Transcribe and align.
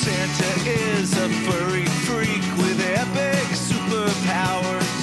Santa 0.00 0.70
is 0.70 1.12
a 1.12 1.28
furry 1.44 1.84
freak 2.08 2.40
with 2.56 2.80
epic 2.80 3.44
superpowers. 3.52 4.96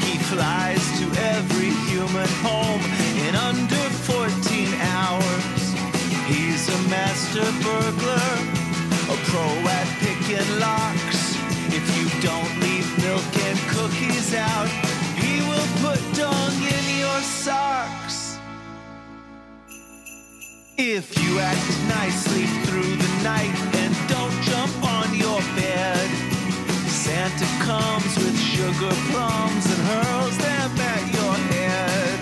He 0.00 0.16
flies 0.16 0.80
to 1.00 1.04
every 1.36 1.68
human 1.84 2.26
home 2.40 2.80
in 3.26 3.34
under 3.34 3.84
14 4.08 4.72
hours. 4.96 5.60
He's 6.24 6.66
a 6.66 6.80
master 6.88 7.44
burglar, 7.60 8.32
a 9.12 9.16
pro 9.28 9.48
at 9.68 9.88
picking 10.00 10.48
locks. 10.58 11.36
If 11.68 11.84
you 11.98 12.08
don't 12.22 12.52
leave 12.64 12.88
milk 13.04 13.28
and 13.48 13.58
cookies 13.68 14.32
out, 14.32 14.68
he 15.20 15.42
will 15.42 15.68
put 15.84 16.00
dung 16.16 16.56
in 16.62 16.84
your 16.98 17.20
socks. 17.20 18.38
If 20.78 21.18
you 21.22 21.38
act 21.38 21.68
nicely 21.86 22.46
through 22.64 22.96
the 22.96 23.22
night 23.22 23.57
sugar 28.68 28.94
plums 29.10 29.64
and 29.64 29.80
hurls 29.88 30.36
them 30.36 30.70
at 30.78 31.00
your 31.14 31.34
head. 31.52 32.20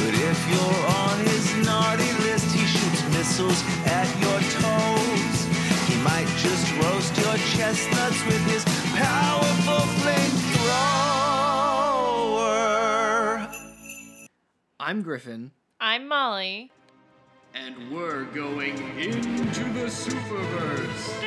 But 0.00 0.14
if 0.14 0.38
you're 0.48 0.86
on 1.04 1.18
his 1.28 1.44
naughty 1.66 2.10
list, 2.24 2.54
he 2.54 2.64
shoots 2.64 3.02
missiles 3.12 3.62
at 3.84 4.08
your 4.24 4.40
toes. 4.60 5.46
He 5.88 5.96
might 6.02 6.28
just 6.38 6.72
roast 6.80 7.14
your 7.18 7.36
chestnuts 7.52 8.24
with 8.24 8.42
his 8.46 8.64
powerful 8.96 9.84
flamethrower. 10.00 11.04
I'm 14.80 15.02
Griffin. 15.02 15.50
I'm 15.80 16.08
Molly. 16.08 16.72
And 17.54 17.90
we're 17.92 18.24
going 18.24 18.78
into 18.98 19.64
the 19.74 19.90
Superverse. 19.90 21.24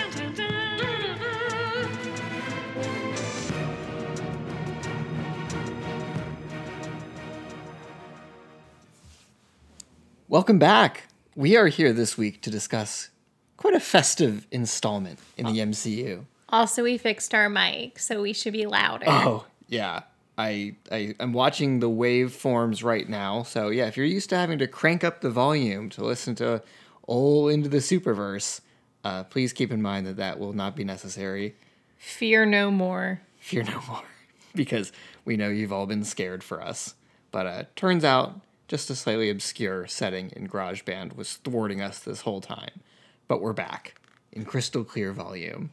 Welcome 10.30 10.59
back. 10.59 11.08
We 11.38 11.56
are 11.56 11.67
here 11.67 11.94
this 11.94 12.17
week 12.17 12.42
to 12.42 12.50
discuss 12.50 13.11
quite 13.56 13.73
a 13.73 13.80
festive 13.80 14.45
installment 14.52 15.19
in 15.38 15.45
the 15.45 15.59
MCU. 15.59 16.25
Also, 16.50 16.84
we 16.84 16.97
fixed 16.97 17.34
our 17.34 17.50
mic, 17.50 17.97
so 17.97 18.22
we 18.22 18.34
should 18.34 18.52
be 18.52 18.66
louder. 18.66 19.06
Oh, 19.08 19.45
yeah. 19.69 20.02
I, 20.38 20.75
I 20.92 21.16
I'm 21.22 21.31
watching 21.31 21.80
the 21.80 21.89
waveforms 21.89 22.84
right 22.84 23.08
now. 23.08 23.44
So 23.44 23.69
yeah, 23.69 23.88
if 23.88 23.95
you're 23.95 24.06
used 24.06 24.30
to 24.31 24.36
having 24.36 24.59
to 24.59 24.67
crank 24.67 25.06
up 25.06 25.22
the 25.22 25.30
volume 25.30 25.89
to 25.92 26.03
listen 26.03 26.36
to 26.36 26.62
all 27.03 27.47
into 27.47 27.69
the 27.69 27.78
Superverse, 27.78 28.59
uh, 29.06 29.23
please 29.23 29.53
keep 29.53 29.72
in 29.72 29.81
mind 29.81 30.06
that 30.08 30.17
that 30.17 30.39
will 30.39 30.52
not 30.52 30.75
be 30.75 30.84
necessary. 30.84 31.56
Fear 31.97 32.47
no 32.47 32.69
more. 32.69 33.22
Fear 33.39 33.64
no 33.64 33.81
more, 33.88 34.03
because 34.56 34.91
we 35.23 35.38
know 35.38 35.47
you've 35.47 35.72
all 35.72 35.86
been 35.86 36.03
scared 36.03 36.44
for 36.44 36.62
us. 36.62 36.95
But 37.31 37.47
uh, 37.47 37.64
turns 37.78 38.03
out, 38.03 38.41
just 38.67 38.89
a 38.89 38.95
slightly 38.95 39.29
obscure 39.29 39.87
setting 39.87 40.31
in 40.35 40.47
GarageBand 40.47 41.15
was 41.15 41.37
thwarting 41.37 41.81
us 41.81 41.99
this 41.99 42.21
whole 42.21 42.41
time. 42.41 42.81
But 43.27 43.41
we're 43.41 43.53
back 43.53 43.95
in 44.31 44.45
crystal 44.45 44.83
clear 44.83 45.13
volume. 45.13 45.71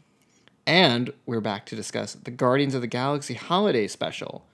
And 0.67 1.13
we're 1.27 1.41
back 1.41 1.67
to 1.67 1.77
discuss 1.77 2.15
the 2.15 2.31
Guardians 2.31 2.75
of 2.75 2.81
the 2.81 2.87
Galaxy 2.87 3.35
holiday 3.35 3.87
special, 3.87 4.47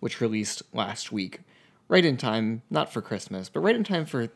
which 0.00 0.20
released 0.20 0.62
last 0.74 1.10
week, 1.10 1.40
right 1.88 2.04
in 2.04 2.16
time, 2.16 2.62
not 2.68 2.92
for 2.92 3.00
Christmas, 3.00 3.48
but 3.48 3.60
right 3.60 3.76
in 3.76 3.84
time 3.84 4.04
for 4.04 4.28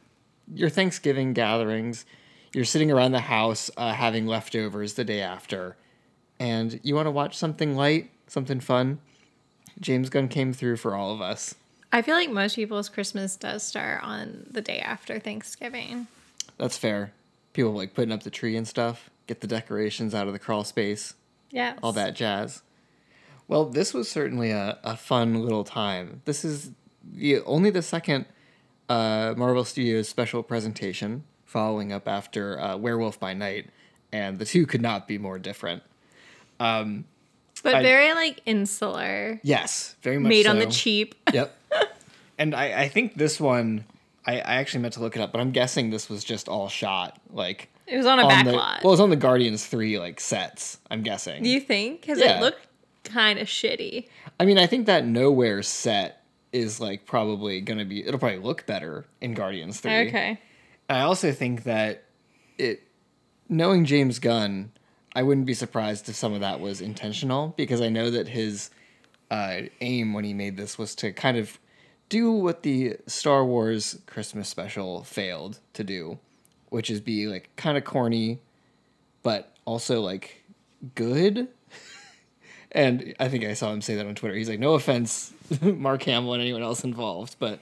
your 0.54 0.70
Thanksgiving 0.70 1.34
gatherings. 1.34 2.06
You're 2.54 2.64
sitting 2.64 2.90
around 2.90 3.12
the 3.12 3.20
house 3.20 3.70
uh, 3.76 3.92
having 3.92 4.26
leftovers 4.26 4.94
the 4.94 5.04
day 5.04 5.20
after, 5.20 5.76
and 6.40 6.80
you 6.82 6.94
want 6.94 7.06
to 7.06 7.10
watch 7.10 7.36
something 7.36 7.76
light, 7.76 8.10
something 8.26 8.60
fun. 8.60 9.00
James 9.78 10.08
Gunn 10.08 10.28
came 10.28 10.54
through 10.54 10.76
for 10.76 10.94
all 10.94 11.12
of 11.12 11.20
us. 11.20 11.54
I 11.92 12.02
feel 12.02 12.14
like 12.16 12.30
most 12.30 12.56
people's 12.56 12.88
Christmas 12.88 13.36
does 13.36 13.62
start 13.62 14.02
on 14.02 14.46
the 14.50 14.60
day 14.60 14.78
after 14.80 15.18
Thanksgiving. 15.18 16.06
That's 16.58 16.76
fair. 16.76 17.12
People 17.54 17.72
like 17.72 17.94
putting 17.94 18.12
up 18.12 18.22
the 18.22 18.30
tree 18.30 18.56
and 18.56 18.68
stuff, 18.68 19.10
get 19.26 19.40
the 19.40 19.46
decorations 19.46 20.14
out 20.14 20.26
of 20.26 20.32
the 20.32 20.38
crawl 20.38 20.64
space, 20.64 21.14
Yeah. 21.50 21.74
all 21.82 21.92
that 21.92 22.14
jazz. 22.14 22.62
Well, 23.46 23.64
this 23.64 23.94
was 23.94 24.10
certainly 24.10 24.50
a, 24.50 24.78
a 24.84 24.96
fun 24.96 25.42
little 25.42 25.64
time. 25.64 26.20
This 26.26 26.44
is 26.44 26.72
the 27.02 27.40
only 27.44 27.70
the 27.70 27.80
second 27.82 28.26
uh, 28.90 29.32
Marvel 29.36 29.64
Studios 29.64 30.08
special 30.08 30.42
presentation 30.42 31.24
following 31.46 31.90
up 31.92 32.06
after 32.06 32.60
uh, 32.60 32.76
Werewolf 32.76 33.18
by 33.18 33.32
Night, 33.32 33.70
and 34.12 34.38
the 34.38 34.44
two 34.44 34.66
could 34.66 34.82
not 34.82 35.08
be 35.08 35.16
more 35.16 35.38
different. 35.38 35.82
But 37.62 37.76
I- 37.76 37.82
very 37.82 38.14
like 38.14 38.40
insular. 38.46 39.40
Yes, 39.42 39.96
very 40.02 40.18
much 40.18 40.28
Made 40.30 40.46
on 40.46 40.58
the 40.58 40.66
cheap. 40.66 41.14
Yep. 41.32 41.54
and 42.38 42.54
I, 42.54 42.82
I 42.82 42.88
think 42.88 43.16
this 43.16 43.40
one, 43.40 43.84
I, 44.26 44.34
I 44.40 44.54
actually 44.56 44.82
meant 44.82 44.94
to 44.94 45.00
look 45.00 45.16
it 45.16 45.20
up, 45.22 45.32
but 45.32 45.40
I'm 45.40 45.50
guessing 45.50 45.90
this 45.90 46.08
was 46.08 46.24
just 46.24 46.48
all 46.48 46.68
shot 46.68 47.18
like 47.32 47.68
It 47.86 47.96
was 47.96 48.06
on 48.06 48.18
a 48.18 48.22
on 48.22 48.28
back 48.28 48.44
the 48.46 48.52
lot. 48.52 48.82
well, 48.84 48.90
it 48.92 48.94
was 48.94 49.00
on 49.00 49.10
the 49.10 49.16
Guardians 49.16 49.66
three 49.66 49.98
like 49.98 50.20
sets. 50.20 50.78
I'm 50.90 51.02
guessing. 51.02 51.42
Do 51.42 51.48
you 51.48 51.60
think? 51.60 52.00
Because 52.02 52.18
Yeah. 52.20 52.38
it 52.38 52.40
looked 52.40 52.66
kind 53.04 53.38
of 53.38 53.46
shitty. 53.48 54.06
I 54.38 54.44
mean, 54.44 54.58
I 54.58 54.66
think 54.66 54.86
that 54.86 55.04
nowhere 55.06 55.62
set 55.62 56.22
is 56.52 56.80
like 56.80 57.06
probably 57.06 57.60
gonna 57.60 57.84
be. 57.84 58.06
It'll 58.06 58.18
probably 58.20 58.38
look 58.38 58.66
better 58.66 59.04
in 59.20 59.34
Guardians 59.34 59.80
three. 59.80 60.08
Okay. 60.08 60.40
I 60.88 61.00
also 61.00 61.32
think 61.32 61.64
that 61.64 62.04
it, 62.56 62.82
knowing 63.48 63.84
James 63.84 64.18
Gunn, 64.18 64.72
I 65.18 65.24
wouldn't 65.24 65.48
be 65.48 65.54
surprised 65.54 66.08
if 66.08 66.14
some 66.14 66.32
of 66.32 66.42
that 66.42 66.60
was 66.60 66.80
intentional 66.80 67.52
because 67.56 67.80
I 67.80 67.88
know 67.88 68.08
that 68.08 68.28
his 68.28 68.70
uh, 69.32 69.62
aim 69.80 70.12
when 70.12 70.22
he 70.22 70.32
made 70.32 70.56
this 70.56 70.78
was 70.78 70.94
to 70.94 71.10
kind 71.10 71.36
of 71.36 71.58
do 72.08 72.30
what 72.30 72.62
the 72.62 72.98
Star 73.08 73.44
Wars 73.44 73.98
Christmas 74.06 74.48
special 74.48 75.02
failed 75.02 75.58
to 75.72 75.82
do, 75.82 76.20
which 76.68 76.88
is 76.88 77.00
be 77.00 77.26
like 77.26 77.50
kind 77.56 77.76
of 77.76 77.82
corny, 77.82 78.38
but 79.24 79.56
also 79.64 80.00
like 80.02 80.44
good. 80.94 81.48
and 82.70 83.12
I 83.18 83.28
think 83.28 83.44
I 83.44 83.54
saw 83.54 83.72
him 83.72 83.82
say 83.82 83.96
that 83.96 84.06
on 84.06 84.14
Twitter. 84.14 84.36
He's 84.36 84.48
like, 84.48 84.60
no 84.60 84.74
offense, 84.74 85.32
Mark 85.60 86.04
Hamill 86.04 86.34
and 86.34 86.42
anyone 86.42 86.62
else 86.62 86.84
involved, 86.84 87.34
but 87.40 87.58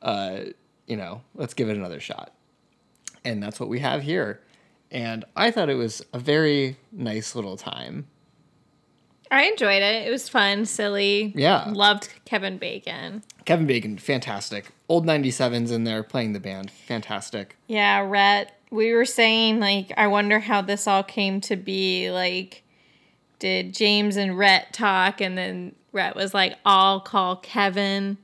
uh, 0.00 0.38
you 0.86 0.96
know, 0.96 1.20
let's 1.34 1.52
give 1.52 1.68
it 1.68 1.76
another 1.76 2.00
shot. 2.00 2.32
And 3.26 3.42
that's 3.42 3.60
what 3.60 3.68
we 3.68 3.80
have 3.80 4.00
here. 4.00 4.40
And 4.90 5.24
I 5.36 5.50
thought 5.50 5.68
it 5.68 5.74
was 5.74 6.04
a 6.12 6.18
very 6.18 6.76
nice 6.92 7.34
little 7.34 7.56
time. 7.56 8.06
I 9.30 9.44
enjoyed 9.44 9.82
it. 9.82 10.06
It 10.06 10.10
was 10.10 10.28
fun, 10.28 10.64
silly. 10.64 11.32
Yeah. 11.36 11.70
Loved 11.74 12.08
Kevin 12.24 12.56
Bacon. 12.58 13.22
Kevin 13.44 13.66
Bacon, 13.66 13.98
fantastic. 13.98 14.72
Old 14.88 15.06
97s 15.06 15.70
in 15.70 15.84
there 15.84 16.02
playing 16.02 16.32
the 16.32 16.40
band, 16.40 16.70
fantastic. 16.70 17.56
Yeah, 17.66 18.00
Rhett. 18.00 18.54
We 18.70 18.92
were 18.92 19.04
saying 19.04 19.60
like 19.60 19.92
I 19.96 20.06
wonder 20.06 20.40
how 20.40 20.62
this 20.62 20.86
all 20.86 21.02
came 21.02 21.40
to 21.42 21.56
be. 21.56 22.10
Like, 22.10 22.62
did 23.38 23.72
James 23.72 24.16
and 24.16 24.36
Rhett 24.36 24.72
talk, 24.74 25.20
and 25.22 25.38
then 25.38 25.74
Rhett 25.92 26.14
was 26.14 26.34
like, 26.34 26.56
"I'll 26.66 27.00
call 27.00 27.36
Kevin." 27.36 28.18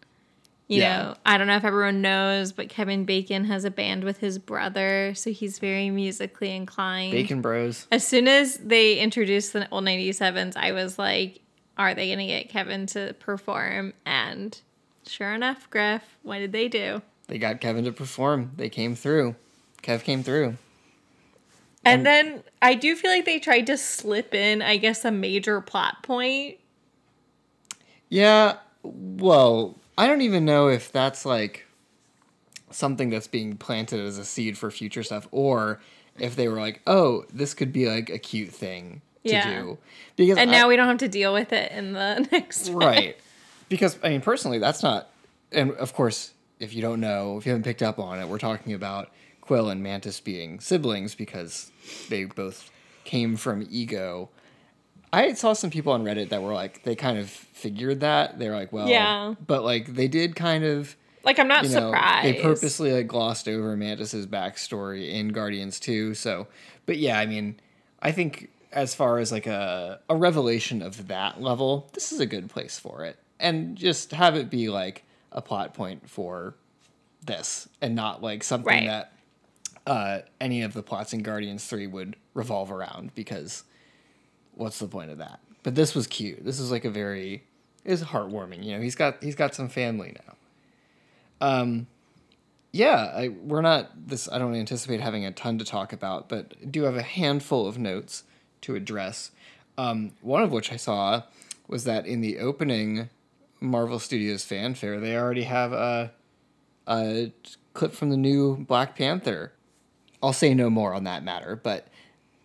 You 0.66 0.80
Yeah. 0.80 0.96
know, 1.02 1.14
I 1.26 1.36
don't 1.36 1.46
know 1.46 1.56
if 1.56 1.64
everyone 1.64 2.00
knows, 2.00 2.52
but 2.52 2.68
Kevin 2.70 3.04
Bacon 3.04 3.44
has 3.44 3.64
a 3.64 3.70
band 3.70 4.02
with 4.02 4.18
his 4.18 4.38
brother, 4.38 5.12
so 5.14 5.30
he's 5.30 5.58
very 5.58 5.90
musically 5.90 6.50
inclined. 6.54 7.12
Bacon 7.12 7.42
Bros. 7.42 7.86
As 7.90 8.06
soon 8.06 8.26
as 8.28 8.56
they 8.56 8.98
introduced 8.98 9.52
the 9.52 9.68
old 9.70 9.84
97s, 9.84 10.56
I 10.56 10.72
was 10.72 10.98
like, 10.98 11.40
are 11.76 11.94
they 11.94 12.06
going 12.06 12.20
to 12.20 12.26
get 12.26 12.48
Kevin 12.48 12.86
to 12.86 13.14
perform? 13.20 13.92
And 14.06 14.58
sure 15.06 15.34
enough, 15.34 15.68
Griff, 15.68 16.02
what 16.22 16.38
did 16.38 16.52
they 16.52 16.68
do? 16.68 17.02
They 17.26 17.38
got 17.38 17.60
Kevin 17.60 17.84
to 17.84 17.92
perform. 17.92 18.52
They 18.56 18.68
came 18.70 18.94
through. 18.94 19.34
Kev 19.82 20.02
came 20.02 20.22
through. 20.22 20.56
And 21.84 22.06
then 22.06 22.42
I 22.62 22.74
do 22.74 22.96
feel 22.96 23.10
like 23.10 23.26
they 23.26 23.38
tried 23.38 23.66
to 23.66 23.76
slip 23.76 24.34
in, 24.34 24.62
I 24.62 24.78
guess, 24.78 25.04
a 25.04 25.10
major 25.10 25.60
plot 25.60 26.02
point. 26.02 26.56
Yeah, 28.08 28.56
well, 28.82 29.76
I 29.96 30.06
don't 30.06 30.22
even 30.22 30.44
know 30.44 30.68
if 30.68 30.90
that's 30.92 31.24
like 31.24 31.66
something 32.70 33.10
that's 33.10 33.26
being 33.28 33.56
planted 33.56 34.00
as 34.00 34.18
a 34.18 34.24
seed 34.24 34.58
for 34.58 34.70
future 34.70 35.02
stuff 35.02 35.28
or 35.30 35.80
if 36.18 36.36
they 36.36 36.48
were 36.48 36.60
like, 36.60 36.80
"Oh, 36.86 37.24
this 37.32 37.54
could 37.54 37.72
be 37.72 37.88
like 37.88 38.10
a 38.10 38.18
cute 38.18 38.50
thing 38.50 39.02
to 39.24 39.30
Yeah. 39.34 39.60
do." 39.60 39.78
Because 40.16 40.38
And 40.38 40.50
I- 40.50 40.52
now 40.52 40.68
we 40.68 40.76
don't 40.76 40.88
have 40.88 40.98
to 40.98 41.08
deal 41.08 41.32
with 41.32 41.52
it 41.52 41.70
in 41.72 41.92
the 41.92 42.26
next 42.32 42.70
right 42.70 43.16
because 43.68 43.98
i 44.02 44.10
mean 44.10 44.20
personally 44.20 44.58
that's 44.58 44.82
not 44.82 45.08
and 45.50 45.70
of 45.72 45.94
course 45.94 46.32
if 46.60 46.74
you 46.74 46.82
don't 46.82 47.00
know 47.00 47.38
if 47.38 47.46
you 47.46 47.50
haven't 47.50 47.64
picked 47.64 47.82
up 47.82 47.98
on 47.98 48.20
it 48.20 48.28
we're 48.28 48.38
talking 48.38 48.74
about 48.74 49.10
quill 49.40 49.70
and 49.70 49.82
mantis 49.82 50.20
being 50.20 50.60
siblings 50.60 51.14
because 51.14 51.72
they 52.10 52.24
both 52.24 52.70
came 53.04 53.36
from 53.36 53.66
ego 53.70 54.28
i 55.14 55.32
saw 55.34 55.52
some 55.52 55.70
people 55.70 55.92
on 55.92 56.04
reddit 56.04 56.28
that 56.30 56.42
were 56.42 56.52
like 56.54 56.82
they 56.84 56.94
kind 56.94 57.18
of 57.18 57.28
figured 57.30 58.00
that 58.00 58.38
they're 58.38 58.54
like 58.54 58.72
well 58.72 58.88
Yeah. 58.88 59.34
but 59.46 59.64
like 59.64 59.94
they 59.94 60.08
did 60.08 60.34
kind 60.36 60.64
of 60.64 60.96
Like, 61.24 61.38
I'm 61.38 61.48
not 61.48 61.64
you 61.64 61.70
know 61.70 61.90
surprised. 61.92 62.26
they 62.26 62.42
purposely 62.42 62.92
like 62.92 63.06
glossed 63.06 63.48
over 63.48 63.76
mantis's 63.76 64.26
backstory 64.26 65.10
in 65.12 65.28
guardians 65.28 65.78
2 65.80 66.14
so 66.14 66.46
but 66.86 66.98
yeah 66.98 67.18
i 67.18 67.26
mean 67.26 67.58
i 68.02 68.10
think 68.12 68.50
as 68.72 68.94
far 68.94 69.18
as 69.18 69.30
like 69.30 69.46
a 69.46 70.00
a 70.08 70.16
revelation 70.16 70.82
of 70.82 71.06
that 71.06 71.40
level, 71.40 71.88
this 71.92 72.10
is 72.10 72.18
a 72.18 72.26
good 72.26 72.50
place 72.50 72.76
for 72.76 73.04
it. 73.04 73.16
And 73.38 73.76
just 73.76 74.10
have 74.10 74.34
it 74.34 74.50
be 74.50 74.68
like 74.68 75.04
a 75.30 75.40
plot 75.40 75.74
point 75.74 76.10
for 76.10 76.56
this 77.24 77.68
and 77.80 77.94
not 77.94 78.20
like 78.20 78.42
something 78.42 78.66
Right. 78.66 78.86
that 78.88 79.12
uh, 79.86 80.18
any 80.40 80.62
of 80.62 80.72
the 80.72 80.82
plots 80.82 81.12
in 81.12 81.22
Guardians 81.22 81.64
3 81.66 81.86
would 81.86 82.16
revolve 82.34 82.72
around 82.72 83.14
because 83.14 83.62
what's 84.56 84.78
the 84.78 84.88
point 84.88 85.10
of 85.10 85.18
that? 85.18 85.40
But 85.62 85.74
this 85.74 85.94
was 85.94 86.06
cute. 86.06 86.44
This 86.44 86.60
is 86.60 86.70
like 86.70 86.84
a 86.84 86.90
very 86.90 87.44
is 87.84 88.02
heartwarming. 88.02 88.64
You 88.64 88.76
know, 88.76 88.82
he's 88.82 88.94
got 88.94 89.22
he's 89.22 89.34
got 89.34 89.54
some 89.54 89.68
family 89.68 90.16
now. 90.26 90.36
Um 91.40 91.86
yeah, 92.72 93.12
I, 93.14 93.28
we're 93.28 93.60
not 93.60 94.08
this 94.08 94.28
I 94.30 94.38
don't 94.38 94.54
anticipate 94.54 95.00
having 95.00 95.24
a 95.24 95.30
ton 95.30 95.58
to 95.58 95.64
talk 95.64 95.92
about, 95.92 96.28
but 96.28 96.72
do 96.72 96.82
have 96.82 96.96
a 96.96 97.02
handful 97.02 97.68
of 97.68 97.78
notes 97.78 98.24
to 98.62 98.74
address. 98.74 99.30
Um, 99.78 100.12
one 100.22 100.42
of 100.42 100.50
which 100.50 100.72
I 100.72 100.76
saw 100.76 101.22
was 101.68 101.84
that 101.84 102.06
in 102.06 102.20
the 102.20 102.38
opening 102.38 103.10
Marvel 103.60 103.98
Studios 103.98 104.44
fanfare, 104.44 104.98
they 104.98 105.16
already 105.16 105.44
have 105.44 105.72
a 105.72 106.12
a 106.88 107.32
clip 107.74 107.92
from 107.92 108.10
the 108.10 108.16
new 108.16 108.56
Black 108.56 108.96
Panther. 108.96 109.52
I'll 110.22 110.32
say 110.32 110.52
no 110.52 110.68
more 110.68 110.94
on 110.94 111.04
that 111.04 111.22
matter, 111.22 111.54
but 111.54 111.86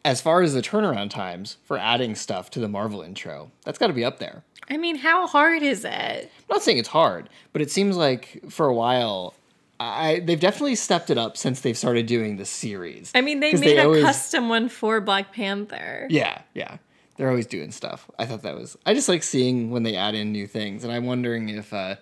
as 0.06 0.22
far 0.22 0.42
as 0.42 0.54
the 0.54 0.62
turnaround 0.62 1.10
times 1.10 1.58
for 1.64 1.78
adding 1.78 2.16
stuff 2.16 2.50
to 2.52 2.60
the 2.60 2.68
Marvel 2.68 3.02
intro, 3.02 3.52
that's 3.64 3.78
got 3.78 3.88
to 3.88 3.94
be 3.94 4.06
up 4.06 4.20
there. 4.20 4.44
I 4.70 4.78
mean, 4.78 4.98
how 4.98 5.28
hard 5.28 5.64
is 5.64 5.84
it? 5.84 5.90
I'm 5.92 6.30
not 6.50 6.62
saying 6.62 6.78
it's 6.78 6.90
hard, 6.90 7.30
but 7.54 7.62
it 7.62 7.72
seems 7.72 7.98
like 7.98 8.44
for 8.50 8.68
a 8.68 8.74
while, 8.74 9.34
I 9.80 10.20
they've 10.20 10.40
definitely 10.40 10.76
stepped 10.76 11.10
it 11.10 11.18
up 11.18 11.38
since 11.38 11.62
they've 11.62 11.78
started 11.78 12.06
doing 12.06 12.38
the 12.38 12.46
series. 12.46 13.12
I 13.16 13.22
mean, 13.22 13.40
they 13.40 13.54
made 13.54 13.78
a 13.78 13.86
always- 13.86 14.04
custom 14.04 14.50
one 14.50 14.70
for 14.70 15.02
Black 15.02 15.34
Panther. 15.34 16.06
Yeah, 16.10 16.42
yeah, 16.54 16.78
they're 17.18 17.30
always 17.30 17.48
doing 17.48 17.72
stuff. 17.72 18.10
I 18.20 18.26
thought 18.26 18.44
that 18.44 18.56
was. 18.56 18.78
I 18.86 18.94
just 18.94 19.10
like 19.10 19.24
seeing 19.24 19.72
when 19.72 19.84
they 19.84 19.96
add 19.96 20.16
in 20.16 20.32
new 20.32 20.48
things, 20.48 20.84
and 20.84 20.94
I'm 20.94 21.06
wondering 21.06 21.50
if 21.50 21.74
uh, 21.74 21.96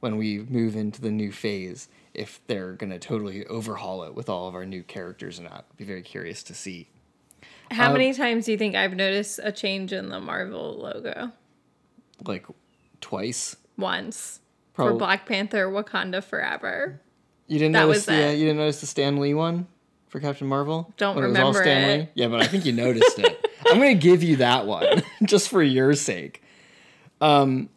when 0.00 0.16
we 0.16 0.40
move 0.40 0.76
into 0.76 1.00
the 1.00 1.10
new 1.10 1.32
phase, 1.32 1.88
if 2.14 2.40
they're 2.46 2.74
gonna 2.74 2.98
totally 2.98 3.46
overhaul 3.46 4.04
it 4.04 4.14
with 4.14 4.28
all 4.28 4.46
of 4.46 4.54
our 4.54 4.66
new 4.66 4.82
characters 4.82 5.40
or 5.40 5.44
not. 5.44 5.64
I'd 5.70 5.76
be 5.76 5.84
very 5.84 6.02
curious 6.02 6.42
to 6.44 6.54
see. 6.54 6.88
How 7.70 7.86
Um, 7.88 7.92
many 7.94 8.12
times 8.12 8.44
do 8.46 8.52
you 8.52 8.58
think 8.58 8.74
I've 8.74 8.94
noticed 8.94 9.40
a 9.42 9.52
change 9.52 9.92
in 9.92 10.08
the 10.10 10.20
Marvel 10.20 10.78
logo? 10.78 11.32
Like 12.24 12.46
twice. 13.00 13.56
Once. 13.78 14.40
Prob- 14.74 14.90
For 14.92 14.96
Black 14.98 15.26
Panther 15.26 15.68
Wakanda 15.68 16.22
Forever. 16.22 17.00
You 17.46 17.58
didn't 17.58 17.72
That 17.72 17.86
notice 17.86 18.06
the 18.06 18.28
uh, 18.28 18.30
you 18.30 18.44
didn't 18.46 18.56
notice 18.58 18.80
the 18.80 18.86
Stan 18.86 19.18
Lee 19.18 19.34
one 19.34 19.66
for 20.08 20.20
Captain 20.20 20.46
Marvel? 20.46 20.92
Don't 20.96 21.16
When 21.16 21.24
was 21.28 21.36
all 21.38 21.52
remember 21.52 21.62
Stan 21.62 21.90
it. 21.90 22.00
Lee? 22.02 22.08
Yeah, 22.14 22.28
but 22.28 22.40
I 22.42 22.46
think 22.46 22.64
you 22.64 22.72
noticed 22.72 23.18
it. 23.18 23.46
I'm 23.68 23.78
gonna 23.78 23.94
give 23.94 24.22
you 24.22 24.36
that 24.36 24.66
one 24.66 25.02
just 25.24 25.48
for 25.48 25.62
your 25.62 25.94
sake. 25.94 26.42
Um, 27.20 27.68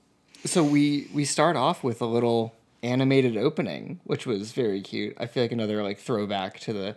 so 0.46 0.64
we 0.64 1.08
we 1.14 1.26
start 1.26 1.56
off 1.56 1.84
with 1.84 2.02
a 2.02 2.06
little 2.06 2.54
animated 2.84 3.36
opening, 3.36 4.00
which 4.04 4.26
was 4.26 4.52
very 4.54 4.82
cute. 4.82 5.16
I 5.20 5.26
feel 5.26 5.44
like 5.44 5.52
another 5.52 5.82
like 5.84 6.00
throwback 6.00 6.60
to 6.62 6.74
the 6.74 6.96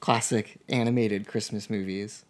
classic 0.00 0.58
animated 0.68 1.26
Christmas 1.26 1.68
movies. 1.70 2.24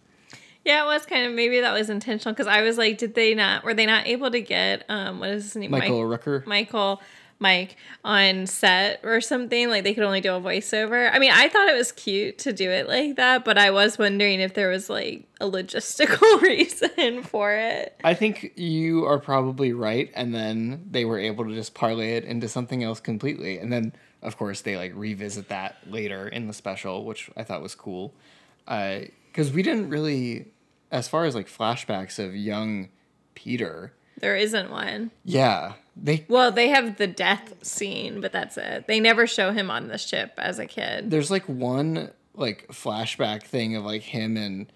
Yeah, 0.65 0.85
it 0.85 0.87
was 0.87 1.07
kind 1.07 1.27
of 1.27 1.33
maybe 1.33 1.61
that 1.61 1.73
was 1.73 1.89
intentional 1.89 2.35
because 2.35 2.47
I 2.47 2.63
was 2.63 2.77
like, 2.77 2.99
did 2.99 3.15
they 3.15 3.35
not 3.35 3.65
were 3.65 3.75
they 3.75 3.87
not 3.87 4.07
able 4.07 4.31
to 4.31 4.41
get 4.41 4.85
um 4.89 5.21
what 5.21 5.31
is 5.31 5.45
his 5.45 5.57
name? 5.57 5.71
Michael 5.71 6.07
Mike, 6.09 6.21
Rooker. 6.21 6.47
Michael 6.47 7.01
Mike 7.41 7.77
on 8.05 8.47
set 8.47 9.01
or 9.03 9.21
something. 9.21 9.71
Like 9.71 9.83
they 9.83 9.95
could 9.95 10.05
only 10.05 10.21
do 10.21 10.35
a 10.35 10.41
voiceover. 10.41 11.11
I 11.13 11.19
mean, 11.19 11.33
I 11.33 11.49
thought 11.49 11.69
it 11.69 11.77
was 11.77 11.91
cute 11.91 12.39
to 12.41 12.53
do 12.53 12.71
it 12.71 12.87
like 12.87 13.17
that, 13.17 13.45
but 13.45 13.57
I 13.57 13.71
was 13.71 13.99
wondering 13.99 14.41
if 14.41 14.53
there 14.55 14.69
was 14.69 14.91
like 14.91 15.25
a 15.41 15.47
logistical 15.47 16.41
reason 16.43 17.23
for 17.23 17.53
it. 17.55 17.99
I 18.05 18.13
think 18.15 18.53
you 18.57 19.07
are 19.07 19.19
probably 19.19 19.73
right, 19.73 20.11
and 20.15 20.35
then 20.35 20.87
they 20.91 21.07
were 21.07 21.19
able 21.19 21.47
to 21.47 21.55
just 21.55 21.73
parlay 21.75 22.17
it 22.17 22.25
into 22.25 22.47
something 22.47 22.85
else 22.85 23.01
completely, 23.01 23.59
and 23.59 23.73
then 23.73 23.95
of 24.23 24.37
course 24.37 24.61
they 24.61 24.77
like 24.77 24.93
revisit 24.95 25.49
that 25.49 25.79
later 25.87 26.29
in 26.29 26.47
the 26.47 26.53
special, 26.53 27.07
which 27.07 27.31
I 27.39 27.43
thought 27.43 27.63
was 27.63 27.75
cool, 27.75 28.13
because 29.33 29.53
we 29.53 29.63
didn't 29.63 29.89
really, 29.91 30.49
as 30.91 31.09
far 31.09 31.25
as 31.25 31.35
like 31.35 31.49
flashbacks 31.49 32.19
of 32.19 32.35
young 32.37 32.89
Peter, 33.35 33.93
There 34.21 34.37
isn't 34.37 34.71
one. 34.71 35.11
yeah, 35.25 35.75
they 35.97 36.25
Well, 36.29 36.51
they 36.53 36.69
have 36.69 36.97
the 36.99 37.07
death 37.07 37.55
scene, 37.65 38.21
but 38.21 38.33
that's 38.33 38.57
it. 38.57 38.87
They 38.87 39.01
never 39.01 39.27
show 39.27 39.53
him 39.53 39.71
on 39.71 39.89
the 39.89 39.99
ship 39.99 40.33
as 40.39 40.59
a 40.59 40.67
kid. 40.67 41.11
there's 41.11 41.31
like 41.31 41.45
one 41.45 42.11
like 42.35 42.67
flashback 42.69 43.43
thing 43.43 43.77
of 43.77 43.85
like 43.85 44.03
him 44.03 44.37
and 44.37 44.73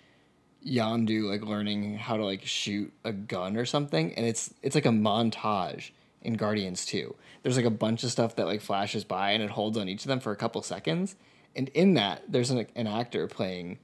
Yondu 0.66 1.28
like 1.28 1.42
learning 1.42 1.96
how 1.98 2.16
to 2.16 2.24
like 2.24 2.44
shoot 2.44 2.92
a 3.04 3.12
gun 3.12 3.56
or 3.56 3.64
something 3.66 4.14
and 4.14 4.24
it's 4.26 4.52
it's 4.62 4.74
like 4.74 4.86
a 4.86 4.90
montage 4.90 5.90
in 6.22 6.34
Guardians 6.34 6.86
2. 6.86 7.14
There's 7.42 7.56
like 7.56 7.66
a 7.66 7.70
bunch 7.70 8.02
of 8.02 8.10
stuff 8.10 8.36
that 8.36 8.46
like 8.46 8.62
flashes 8.62 9.04
by 9.04 9.32
and 9.32 9.42
it 9.42 9.50
holds 9.50 9.76
on 9.76 9.88
each 9.90 10.04
of 10.04 10.08
them 10.08 10.20
for 10.20 10.32
a 10.32 10.36
couple 10.36 10.62
seconds 10.62 11.16
and 11.54 11.68
in 11.70 11.94
that 11.94 12.22
there's 12.28 12.50
an, 12.50 12.66
an 12.74 12.86
actor 12.86 13.26
playing 13.28 13.78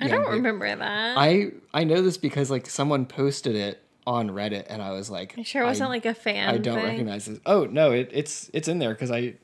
I 0.00 0.08
don't 0.08 0.28
remember 0.28 0.66
that. 0.74 1.16
I 1.18 1.52
I 1.72 1.84
know 1.84 2.02
this 2.02 2.16
because 2.16 2.50
like 2.50 2.68
someone 2.68 3.06
posted 3.06 3.54
it 3.54 3.80
on 4.06 4.28
Reddit 4.30 4.66
and 4.68 4.82
I 4.82 4.90
was 4.92 5.08
like 5.08 5.38
It 5.38 5.46
sure 5.46 5.64
wasn't 5.64 5.88
I- 5.88 5.90
like 5.92 6.06
a 6.06 6.14
fan. 6.14 6.48
I 6.48 6.58
don't 6.58 6.74
thing. 6.76 6.84
recognize 6.84 7.26
this. 7.26 7.38
Oh 7.46 7.64
no, 7.66 7.92
it, 7.92 8.10
it's 8.12 8.50
it's 8.52 8.68
in 8.68 8.78
there 8.78 8.90
because 8.90 9.10
I 9.10 9.34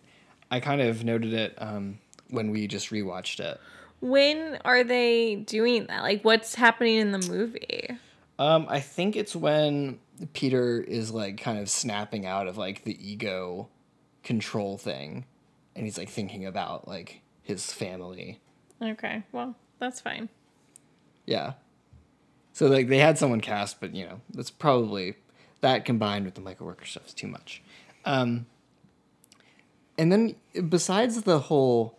I 0.51 0.61
kind 0.61 0.81
of 0.81 1.05
noted 1.05 1.33
it 1.33 1.55
um, 1.59 1.99
when 2.31 2.51
we 2.51 2.67
just 2.67 2.91
rewatched 2.91 3.39
it. 3.41 3.61
When 4.01 4.59
are 4.65 4.83
they 4.83 5.37
doing 5.37 5.87
that? 5.87 6.03
Like, 6.03 6.25
what's 6.25 6.55
happening 6.55 6.97
in 6.97 7.13
the 7.13 7.19
movie? 7.29 7.89
Um, 8.39 8.67
I 8.69 8.81
think 8.81 9.15
it's 9.15 9.37
when 9.37 9.99
Peter 10.33 10.81
is 10.81 11.11
like 11.13 11.39
kind 11.41 11.59
of 11.59 11.69
snapping 11.71 12.25
out 12.27 12.47
of 12.49 12.57
like 12.59 12.83
the 12.85 12.97
ego 13.07 13.69
control 14.25 14.79
thing, 14.79 15.27
and 15.77 15.85
he's 15.85 15.97
like 15.99 16.09
thinking 16.09 16.45
about 16.47 16.89
like 16.89 17.21
his 17.43 17.73
family. 17.73 18.41
Okay, 18.83 19.23
well, 19.33 19.55
that's 19.79 20.01
fine. 20.01 20.29
Yeah. 21.31 21.53
So 22.53 22.67
like 22.67 22.89
they 22.89 22.99
had 22.99 23.17
someone 23.17 23.41
cast, 23.41 23.81
but 23.81 23.95
you 23.95 24.05
know 24.05 24.21
that's 24.35 24.51
probably 24.51 25.15
that 25.61 25.85
combined 25.85 26.25
with 26.25 26.35
the 26.35 26.41
Michael 26.41 26.67
Rooker 26.67 26.87
stuff 26.87 27.07
is 27.07 27.15
too 27.15 27.29
much. 27.29 27.63
Um, 28.05 28.47
and 29.97 30.11
then 30.11 30.35
besides 30.69 31.23
the 31.23 31.39
whole 31.39 31.99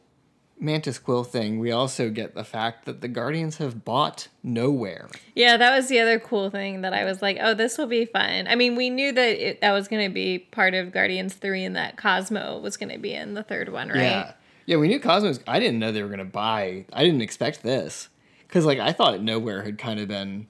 Mantis 0.60 1.00
Quill 1.00 1.24
thing, 1.24 1.60
we 1.60 1.72
also 1.72 2.10
get 2.10 2.36
the 2.36 2.44
fact 2.44 2.86
that 2.86 3.00
the 3.00 3.07
Guardians 3.07 3.57
have 3.57 3.86
bought 3.86 4.28
Nowhere. 4.44 5.10
Yeah, 5.34 5.56
that 5.56 5.75
was 5.75 5.88
the 5.88 6.00
other 6.00 6.20
cool 6.20 6.50
thing 6.50 6.82
that 6.82 6.94
I 6.94 7.05
was 7.05 7.22
like, 7.22 7.38
oh, 7.39 7.53
this 7.53 7.77
will 7.77 7.88
be 7.88 8.05
fun. 8.05 8.48
I 8.48 8.55
mean, 8.55 8.75
we 8.75 8.89
knew 8.89 9.12
that 9.13 9.50
it, 9.50 9.62
that 9.62 9.72
was 9.72 9.88
going 9.88 10.08
to 10.08 10.13
be 10.13 10.39
part 10.39 10.74
of 10.74 10.91
Guardians 10.91 11.36
3 11.36 11.63
and 11.63 11.75
that 11.75 11.96
Cosmo 11.96 12.60
was 12.60 12.75
going 12.75 12.91
to 12.91 13.00
be 13.00 13.13
in 13.13 13.34
the 13.36 13.44
third 13.44 13.72
one, 13.72 13.89
right? 13.89 13.98
Yeah. 13.98 14.32
Yeah, 14.65 14.77
we 14.77 14.88
knew 14.88 15.00
Cosmos. 15.00 15.39
I 15.48 15.60
didn't 15.60 15.79
know 15.79 15.91
they 15.91 16.03
were 16.03 16.10
gonna 16.10 16.24
buy. 16.24 16.86
I 16.94 17.03
didn't 17.03 17.22
expect 17.22 17.63
this 17.63 18.10
because 18.51 18.65
like 18.65 18.79
I 18.79 18.91
thought 18.91 19.22
Nowhere 19.22 19.63
had 19.63 19.77
kind 19.77 19.98
of 20.01 20.10
been. 20.10 20.48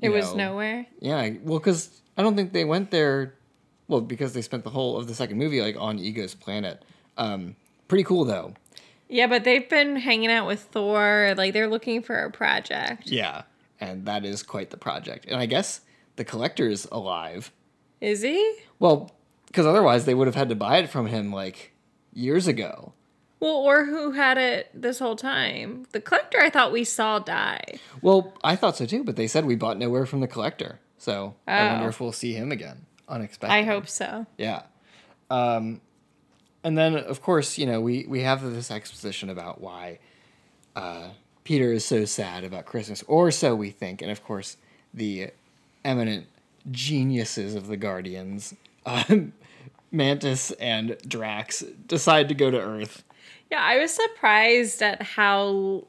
It 0.00 0.06
you 0.06 0.12
was 0.12 0.30
know- 0.30 0.52
nowhere. 0.52 0.86
Yeah, 1.00 1.30
well, 1.42 1.58
because 1.58 2.00
I 2.16 2.22
don't 2.22 2.36
think 2.36 2.52
they 2.52 2.64
went 2.64 2.92
there. 2.92 3.34
Well, 3.88 4.00
because 4.00 4.32
they 4.34 4.40
spent 4.42 4.62
the 4.62 4.70
whole 4.70 4.96
of 4.96 5.08
the 5.08 5.14
second 5.14 5.36
movie 5.38 5.60
like 5.60 5.76
on 5.76 5.98
Ego's 5.98 6.34
planet. 6.34 6.84
Um, 7.18 7.56
pretty 7.88 8.04
cool 8.04 8.24
though. 8.24 8.54
Yeah, 9.08 9.26
but 9.26 9.42
they've 9.44 9.68
been 9.68 9.96
hanging 9.96 10.30
out 10.30 10.46
with 10.46 10.60
Thor. 10.60 11.34
Like, 11.36 11.52
they're 11.52 11.68
looking 11.68 12.02
for 12.02 12.16
a 12.16 12.30
project. 12.30 13.08
Yeah, 13.10 13.42
and 13.80 14.06
that 14.06 14.24
is 14.24 14.42
quite 14.42 14.70
the 14.70 14.76
project. 14.78 15.26
And 15.26 15.36
I 15.36 15.46
guess 15.46 15.80
the 16.16 16.24
collector's 16.24 16.86
alive. 16.90 17.52
Is 18.00 18.22
he? 18.22 18.56
Well, 18.78 19.12
because 19.46 19.66
otherwise 19.66 20.04
they 20.04 20.14
would 20.14 20.26
have 20.28 20.34
had 20.34 20.48
to 20.48 20.54
buy 20.54 20.78
it 20.78 20.88
from 20.88 21.06
him 21.06 21.32
like 21.32 21.72
years 22.12 22.46
ago. 22.46 22.92
Well, 23.44 23.56
or 23.56 23.84
who 23.84 24.12
had 24.12 24.38
it 24.38 24.70
this 24.74 24.98
whole 24.98 25.16
time? 25.16 25.86
The 25.92 26.00
collector 26.00 26.40
I 26.40 26.48
thought 26.48 26.72
we 26.72 26.82
saw 26.82 27.18
die. 27.18 27.78
Well, 28.00 28.32
I 28.42 28.56
thought 28.56 28.76
so 28.76 28.86
too, 28.86 29.04
but 29.04 29.16
they 29.16 29.26
said 29.26 29.44
we 29.44 29.54
bought 29.54 29.76
nowhere 29.78 30.06
from 30.06 30.20
the 30.20 30.26
collector. 30.26 30.80
So 30.96 31.34
I 31.46 31.66
wonder 31.68 31.84
Oh. 31.84 31.88
if 31.88 32.00
we'll 32.00 32.12
see 32.12 32.32
him 32.32 32.50
again. 32.50 32.86
Unexpected. 33.06 33.52
I 33.54 33.64
hope 33.64 33.86
so. 33.86 34.24
Yeah. 34.38 34.62
Um, 35.30 35.82
and 36.62 36.78
then, 36.78 36.96
of 36.96 37.20
course, 37.20 37.58
you 37.58 37.66
know, 37.66 37.82
we, 37.82 38.06
we 38.08 38.22
have 38.22 38.42
this 38.42 38.70
exposition 38.70 39.28
about 39.28 39.60
why 39.60 39.98
uh, 40.74 41.08
Peter 41.44 41.70
is 41.70 41.84
so 41.84 42.06
sad 42.06 42.44
about 42.44 42.64
Christmas, 42.64 43.04
or 43.06 43.30
so 43.30 43.54
we 43.54 43.68
think. 43.68 44.00
And 44.00 44.10
of 44.10 44.24
course, 44.24 44.56
the 44.94 45.28
eminent 45.84 46.26
geniuses 46.70 47.54
of 47.54 47.66
the 47.66 47.76
Guardians, 47.76 48.54
um, 48.86 49.34
Mantis 49.92 50.50
and 50.52 50.96
Drax, 51.06 51.60
decide 51.86 52.28
to 52.30 52.34
go 52.34 52.50
to 52.50 52.58
Earth. 52.58 53.04
Yeah, 53.50 53.62
I 53.62 53.78
was 53.78 53.92
surprised 53.92 54.82
at 54.82 55.02
how 55.02 55.86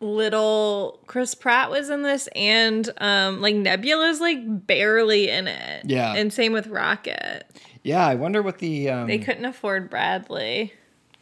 little 0.00 1.00
Chris 1.06 1.34
Pratt 1.34 1.70
was 1.70 1.88
in 1.88 2.02
this 2.02 2.28
and 2.34 2.90
um 2.98 3.40
like 3.40 3.54
Nebula's 3.56 4.20
like 4.20 4.38
barely 4.66 5.28
in 5.30 5.46
it. 5.48 5.84
Yeah. 5.86 6.14
And 6.14 6.32
same 6.32 6.52
with 6.52 6.66
Rocket. 6.66 7.44
Yeah, 7.82 8.06
I 8.06 8.14
wonder 8.14 8.40
what 8.42 8.58
the. 8.58 8.88
Um, 8.88 9.06
They 9.08 9.18
couldn't 9.18 9.44
afford 9.44 9.90
Bradley. 9.90 10.72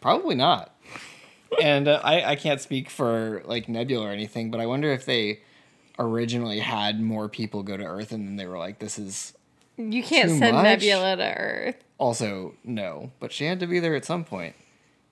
Probably 0.01 0.37
not. 0.37 0.73
and 1.61 1.89
uh, 1.89 2.01
I, 2.05 2.23
I 2.33 2.37
can't 2.37 2.61
speak 2.61 2.89
for 2.89 3.43
like 3.45 3.69
Nebula 3.69 4.07
or 4.07 4.11
anything, 4.11 4.51
but 4.53 4.61
I 4.61 4.67
wonder 4.67 4.93
if 4.93 5.05
they 5.05 5.41
originally 5.99 6.61
had 6.61 7.01
more 7.01 7.29
people 7.29 7.63
go 7.65 7.77
to 7.77 7.85
Earth, 7.85 8.13
and 8.13 8.27
then 8.29 8.37
they 8.37 8.47
were 8.47 8.59
like, 8.59 8.79
"This 8.79 8.97
is 8.99 9.33
You 9.77 10.03
can't 10.05 10.31
send 10.31 10.55
much? 10.57 10.65
Nebula 10.65 11.17
to 11.17 11.35
Earth. 11.37 11.77
also 11.99 12.55
no." 12.65 13.11
But 13.19 13.33
she 13.33 13.45
had 13.47 13.59
to 13.61 13.67
be 13.67 13.81
there 13.81 13.97
at 13.97 14.05
some 14.05 14.25
point 14.25 14.55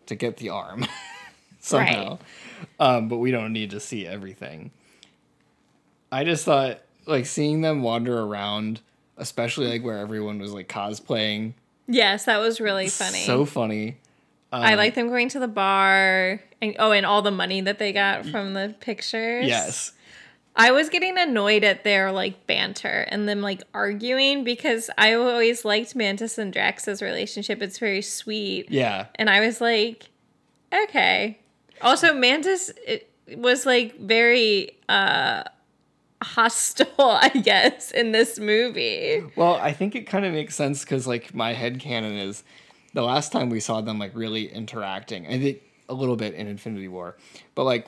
to 0.07 0.15
get 0.15 0.37
the 0.39 0.49
arm 0.51 0.87
somehow. 1.61 2.19
Um, 2.79 3.09
but 3.09 3.19
we 3.19 3.31
don't 3.31 3.53
need 3.53 3.71
to 3.71 3.81
see 3.81 4.07
everything. 4.07 4.71
I 6.13 6.25
just 6.25 6.45
thought 6.45 6.81
like 7.07 7.27
seeing 7.27 7.61
them 7.61 7.83
wander 7.83 8.19
around, 8.21 8.81
especially 9.17 9.69
like 9.69 9.83
where 9.85 9.99
everyone 9.99 10.39
was 10.39 10.53
like 10.53 10.69
cosplaying, 10.69 11.55
Yes, 11.87 12.27
that 12.27 12.39
was 12.39 12.61
really 12.61 12.89
funny. 12.89 13.19
so 13.19 13.45
funny. 13.45 13.97
I 14.53 14.75
like 14.77 14.95
them 14.95 15.09
going 15.09 15.29
to 15.31 15.41
the 15.41 15.49
bar 15.49 16.41
and 16.61 16.77
oh, 16.79 16.93
and 16.93 17.05
all 17.07 17.23
the 17.23 17.31
money 17.31 17.61
that 17.63 17.79
they 17.79 17.93
got 17.93 18.27
from 18.27 18.55
the 18.55 18.75
pictures. 18.81 19.47
Yes. 19.47 19.93
I 20.57 20.73
was 20.73 20.89
getting 20.89 21.17
annoyed 21.17 21.65
at 21.65 21.85
their 21.85 22.13
like 22.13 22.47
banter 22.47 23.07
and 23.09 23.29
them 23.29 23.41
like 23.41 23.63
arguing 23.73 24.45
because 24.45 24.91
I 24.99 25.15
always 25.15 25.65
liked 25.65 25.95
Mantis 25.95 26.39
and 26.39 26.53
Drax's 26.53 27.01
relationship. 27.01 27.63
It's 27.63 27.79
very 27.79 28.03
sweet. 28.03 28.71
Yeah. 28.71 29.07
And 29.15 29.31
I 29.31 29.41
was 29.41 29.61
like, 29.61 30.09
okay. 30.73 31.39
Also, 31.81 32.13
Mantis 32.13 32.71
it 32.87 33.11
was 33.37 33.65
like 33.65 33.99
very 33.99 34.73
uh 34.89 35.45
hostile, 36.23 36.89
I 36.99 37.29
guess, 37.29 37.91
in 37.91 38.13
this 38.13 38.39
movie. 38.39 39.23
Well, 39.37 39.55
I 39.55 39.73
think 39.73 39.95
it 39.95 40.03
kind 40.03 40.25
of 40.25 40.33
makes 40.33 40.55
sense 40.55 40.85
because 40.85 41.07
like 41.07 41.35
my 41.35 41.53
head 41.53 41.81
canon 41.81 42.15
is 42.15 42.43
the 42.93 43.03
last 43.03 43.33
time 43.33 43.51
we 43.51 43.61
saw 43.61 43.81
them 43.81 43.99
like 43.99 44.15
really 44.15 44.53
interacting. 44.53 45.27
I 45.27 45.39
think 45.39 45.63
a 45.89 45.95
little 45.95 46.17
bit 46.17 46.35
in 46.35 46.47
Infinity 46.47 46.89
War, 46.89 47.17
but 47.55 47.65
like 47.65 47.87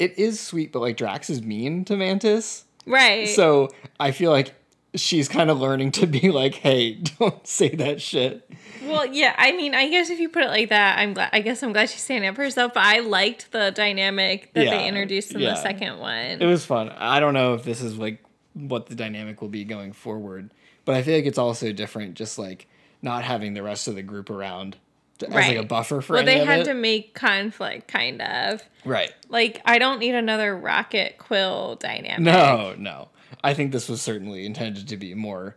it 0.00 0.18
is 0.18 0.40
sweet. 0.40 0.72
But 0.72 0.80
like 0.80 0.96
Drax 0.96 1.30
is 1.30 1.42
mean 1.42 1.84
to 1.84 1.96
Mantis, 1.96 2.64
Right. 2.86 3.28
so 3.28 3.68
I 4.00 4.10
feel 4.10 4.30
like 4.32 4.54
she's 4.96 5.28
kind 5.28 5.50
of 5.50 5.60
learning 5.60 5.92
to 5.92 6.06
be 6.06 6.30
like, 6.32 6.54
hey, 6.54 6.94
don't 7.18 7.46
say 7.46 7.68
that 7.76 8.02
shit. 8.02 8.50
Well, 8.82 9.06
yeah, 9.06 9.34
I 9.38 9.52
mean, 9.52 9.72
I 9.74 9.88
guess 9.88 10.10
if 10.10 10.18
you 10.18 10.28
put 10.28 10.42
it 10.42 10.48
like 10.48 10.70
that, 10.70 10.98
I'm 10.98 11.12
glad. 11.14 11.30
I 11.32 11.40
guess 11.42 11.62
I'm 11.62 11.72
glad 11.72 11.90
she's 11.90 12.02
standing 12.02 12.28
up 12.28 12.34
for 12.34 12.42
herself. 12.42 12.74
But 12.74 12.84
I 12.84 12.98
liked 13.00 13.52
the 13.52 13.70
dynamic 13.70 14.52
that 14.54 14.64
Yeah, 14.64 14.70
they 14.78 14.88
introduced 14.88 15.32
in 15.32 15.40
yeah. 15.40 15.50
the 15.50 15.56
second 15.62 15.98
one. 15.98 16.42
It 16.42 16.46
was 16.46 16.64
fun. 16.64 16.88
I 16.88 17.20
don't 17.20 17.34
know 17.34 17.54
if 17.54 17.62
this 17.62 17.82
is 17.82 17.98
like 17.98 18.24
what 18.54 18.86
the 18.86 18.96
dynamic 18.96 19.40
will 19.40 19.48
be 19.48 19.64
going 19.64 19.92
forward, 19.92 20.50
but 20.84 20.96
I 20.96 21.02
feel 21.02 21.14
like 21.14 21.26
it's 21.26 21.38
also 21.38 21.70
different. 21.72 22.14
Just 22.14 22.36
like 22.38 22.66
not 23.02 23.22
having 23.22 23.54
the 23.54 23.62
rest 23.62 23.86
of 23.86 23.94
the 23.94 24.02
group 24.02 24.28
around 24.28 24.76
as 25.22 25.30
like 25.32 25.56
a 25.56 25.62
buffer 25.62 26.00
for 26.00 26.14
well, 26.14 26.24
they 26.24 26.44
had 26.44 26.60
it. 26.60 26.64
to 26.64 26.74
make 26.74 27.14
conflict, 27.14 27.88
kind 27.88 28.20
of. 28.22 28.62
right. 28.84 29.12
Like, 29.28 29.60
I 29.64 29.78
don't 29.78 29.98
need 30.00 30.14
another 30.14 30.56
Rocket 30.56 31.18
Quill 31.18 31.76
dynamic. 31.76 32.20
No, 32.20 32.74
no. 32.78 33.08
I 33.44 33.54
think 33.54 33.72
this 33.72 33.88
was 33.88 34.02
certainly 34.02 34.44
intended 34.46 34.88
to 34.88 34.96
be 34.96 35.14
more 35.14 35.56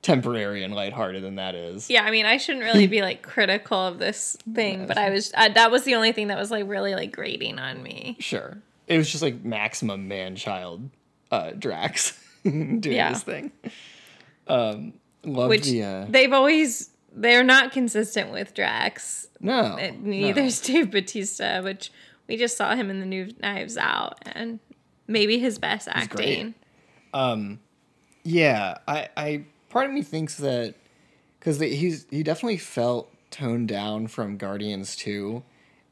temporary 0.00 0.64
and 0.64 0.74
lighthearted 0.74 1.22
than 1.22 1.36
that 1.36 1.54
is. 1.54 1.88
Yeah, 1.88 2.02
I 2.02 2.10
mean, 2.10 2.26
I 2.26 2.36
shouldn't 2.36 2.64
really 2.64 2.86
be 2.88 3.02
like 3.08 3.22
critical 3.22 3.78
of 3.78 3.98
this 3.98 4.36
thing, 4.54 4.86
but 4.86 4.98
I 4.98 5.10
was. 5.10 5.32
Uh, 5.34 5.48
that 5.50 5.70
was 5.70 5.84
the 5.84 5.94
only 5.94 6.12
thing 6.12 6.28
that 6.28 6.38
was 6.38 6.50
like 6.50 6.66
really 6.68 6.94
like 6.94 7.12
grating 7.12 7.58
on 7.58 7.82
me. 7.82 8.16
Sure. 8.18 8.58
It 8.88 8.98
was 8.98 9.10
just 9.10 9.22
like 9.22 9.44
maximum 9.44 10.08
man 10.08 10.34
child 10.36 10.90
uh 11.30 11.52
Drax 11.52 12.18
doing 12.44 12.82
Yeah. 12.82 13.12
this 13.12 13.22
thing. 13.22 13.52
Um 14.48 14.94
loved 15.24 15.50
Which 15.50 15.64
the 15.66 15.82
uh 15.84 16.06
they've 16.08 16.32
always. 16.32 16.90
They're 17.14 17.44
not 17.44 17.72
consistent 17.72 18.32
with 18.32 18.54
Drax. 18.54 19.28
no. 19.40 19.52
Uh, 19.52 19.92
no. 20.00 20.32
Dave 20.62 20.90
Batista, 20.90 21.62
which 21.62 21.92
we 22.28 22.36
just 22.36 22.56
saw 22.56 22.74
him 22.74 22.90
in 22.90 23.00
the 23.00 23.06
new 23.06 23.32
Knives 23.40 23.76
Out, 23.76 24.18
and 24.26 24.60
maybe 25.06 25.38
his 25.38 25.58
best 25.58 25.86
great. 25.86 26.02
acting. 26.02 26.54
Yeah, 28.24 28.78
I, 28.86 29.08
I 29.16 29.44
part 29.68 29.86
of 29.86 29.92
me 29.92 30.02
thinks 30.02 30.36
that 30.36 30.74
because 31.38 31.60
he's 31.60 32.06
he 32.10 32.22
definitely 32.22 32.58
felt 32.58 33.12
toned 33.30 33.68
down 33.68 34.06
from 34.06 34.36
Guardians 34.36 34.96
two, 34.96 35.42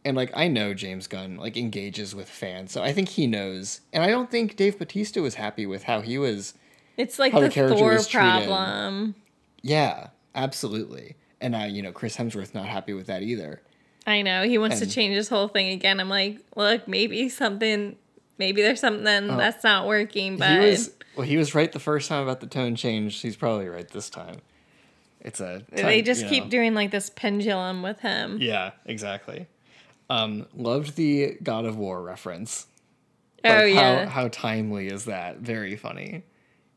and 0.04 0.16
like 0.16 0.30
I 0.36 0.48
know 0.48 0.74
James 0.74 1.06
Gunn 1.06 1.36
like 1.36 1.56
engages 1.56 2.14
with 2.14 2.28
fans, 2.28 2.72
so 2.72 2.82
I 2.82 2.92
think 2.92 3.08
he 3.10 3.26
knows, 3.26 3.80
and 3.92 4.04
I 4.04 4.08
don't 4.08 4.30
think 4.30 4.56
Dave 4.56 4.78
Batista 4.78 5.20
was 5.20 5.34
happy 5.34 5.66
with 5.66 5.84
how 5.84 6.00
he 6.00 6.18
was. 6.18 6.54
It's 6.96 7.18
like 7.18 7.32
the 7.32 7.40
the, 7.40 7.50
Thor 7.50 7.98
problem. 8.10 9.14
Yeah, 9.62 10.08
absolutely, 10.34 11.16
and 11.40 11.52
now 11.52 11.64
you 11.64 11.82
know 11.82 11.92
Chris 11.92 12.16
Hemsworth 12.16 12.54
not 12.54 12.66
happy 12.66 12.92
with 12.92 13.06
that 13.06 13.22
either. 13.22 13.62
I 14.06 14.22
know 14.22 14.44
he 14.44 14.58
wants 14.58 14.80
And- 14.80 14.88
to 14.88 14.94
change 14.94 15.14
his 15.14 15.28
whole 15.28 15.48
thing 15.48 15.68
again. 15.68 16.00
I'm 16.00 16.08
like, 16.08 16.38
look, 16.56 16.88
maybe 16.88 17.28
something, 17.28 17.96
maybe 18.38 18.62
there's 18.62 18.80
something 18.80 19.04
that's 19.04 19.62
not 19.62 19.86
working, 19.86 20.36
but 20.38 20.50
Oh. 20.50 20.60
he 20.62 20.68
was 20.70 20.90
well, 21.16 21.26
he 21.26 21.36
was 21.36 21.54
right 21.54 21.70
the 21.70 21.78
first 21.80 22.08
time 22.08 22.22
about 22.22 22.40
the 22.40 22.46
tone 22.46 22.76
change. 22.76 23.20
He's 23.20 23.36
probably 23.36 23.68
right 23.68 23.88
this 23.88 24.08
time. 24.08 24.36
It's 25.20 25.38
a 25.40 25.62
they 25.70 26.00
just 26.00 26.26
keep 26.28 26.44
know. 26.44 26.50
doing 26.50 26.74
like 26.74 26.90
this 26.92 27.10
pendulum 27.10 27.82
with 27.82 28.00
him. 28.00 28.38
Yeah, 28.40 28.70
exactly. 28.86 29.46
Um, 30.08 30.46
loved 30.54 30.96
the 30.96 31.36
God 31.42 31.66
of 31.66 31.76
War 31.76 32.02
reference. 32.02 32.66
oh 33.44 33.62
yeah, 33.64 34.06
How, 34.06 34.22
how 34.22 34.28
timely 34.28 34.86
is 34.88 35.04
that? 35.04 35.38
Very 35.38 35.76
funny. 35.76 36.22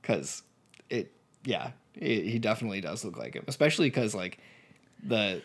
Because 0.01 0.43
it, 0.89 1.13
yeah, 1.45 1.71
it, 1.95 2.25
he 2.25 2.39
definitely 2.39 2.81
does 2.81 3.03
look 3.05 3.17
like 3.17 3.33
him. 3.35 3.43
Especially 3.47 3.87
because, 3.87 4.13
like, 4.15 4.37
the 5.03 5.41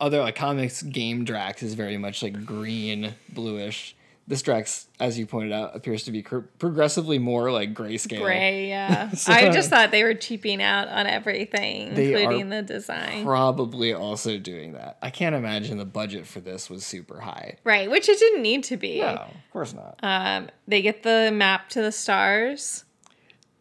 other, 0.00 0.20
like, 0.20 0.36
comics 0.36 0.82
game 0.82 1.24
Drax 1.24 1.62
is 1.62 1.74
very 1.74 1.96
much, 1.98 2.22
like, 2.22 2.44
green, 2.44 3.14
bluish. 3.32 3.94
This 4.28 4.42
Drax, 4.42 4.88
as 5.00 5.18
you 5.18 5.24
pointed 5.24 5.52
out, 5.52 5.74
appears 5.74 6.02
to 6.04 6.12
be 6.12 6.22
cr- 6.22 6.40
progressively 6.58 7.18
more, 7.18 7.50
like, 7.50 7.72
grayscale. 7.72 8.20
gray. 8.22 8.68
Yeah, 8.68 9.08
So- 9.14 9.32
I 9.32 9.48
just 9.48 9.70
thought 9.70 9.90
they 9.90 10.04
were 10.04 10.12
cheaping 10.12 10.60
out 10.62 10.86
on 10.88 11.06
everything, 11.06 11.88
including 11.96 12.50
the 12.50 12.60
design. 12.60 13.24
Probably 13.24 13.94
also 13.94 14.36
doing 14.36 14.74
that. 14.74 14.98
I 15.00 15.08
can't 15.08 15.34
imagine 15.34 15.78
the 15.78 15.86
budget 15.86 16.26
for 16.26 16.40
this 16.40 16.68
was 16.68 16.84
super 16.84 17.20
high. 17.20 17.56
right, 17.64 17.90
which 17.90 18.06
it 18.10 18.18
didn't 18.18 18.42
need 18.42 18.64
to 18.64 18.76
be. 18.76 19.00
No, 19.00 19.06
of 19.06 19.50
course 19.50 19.72
not. 19.72 19.98
Um, 20.02 20.50
they 20.66 20.82
get 20.82 21.04
the 21.04 21.30
map 21.32 21.70
to 21.70 21.80
the 21.80 21.90
stars. 21.90 22.84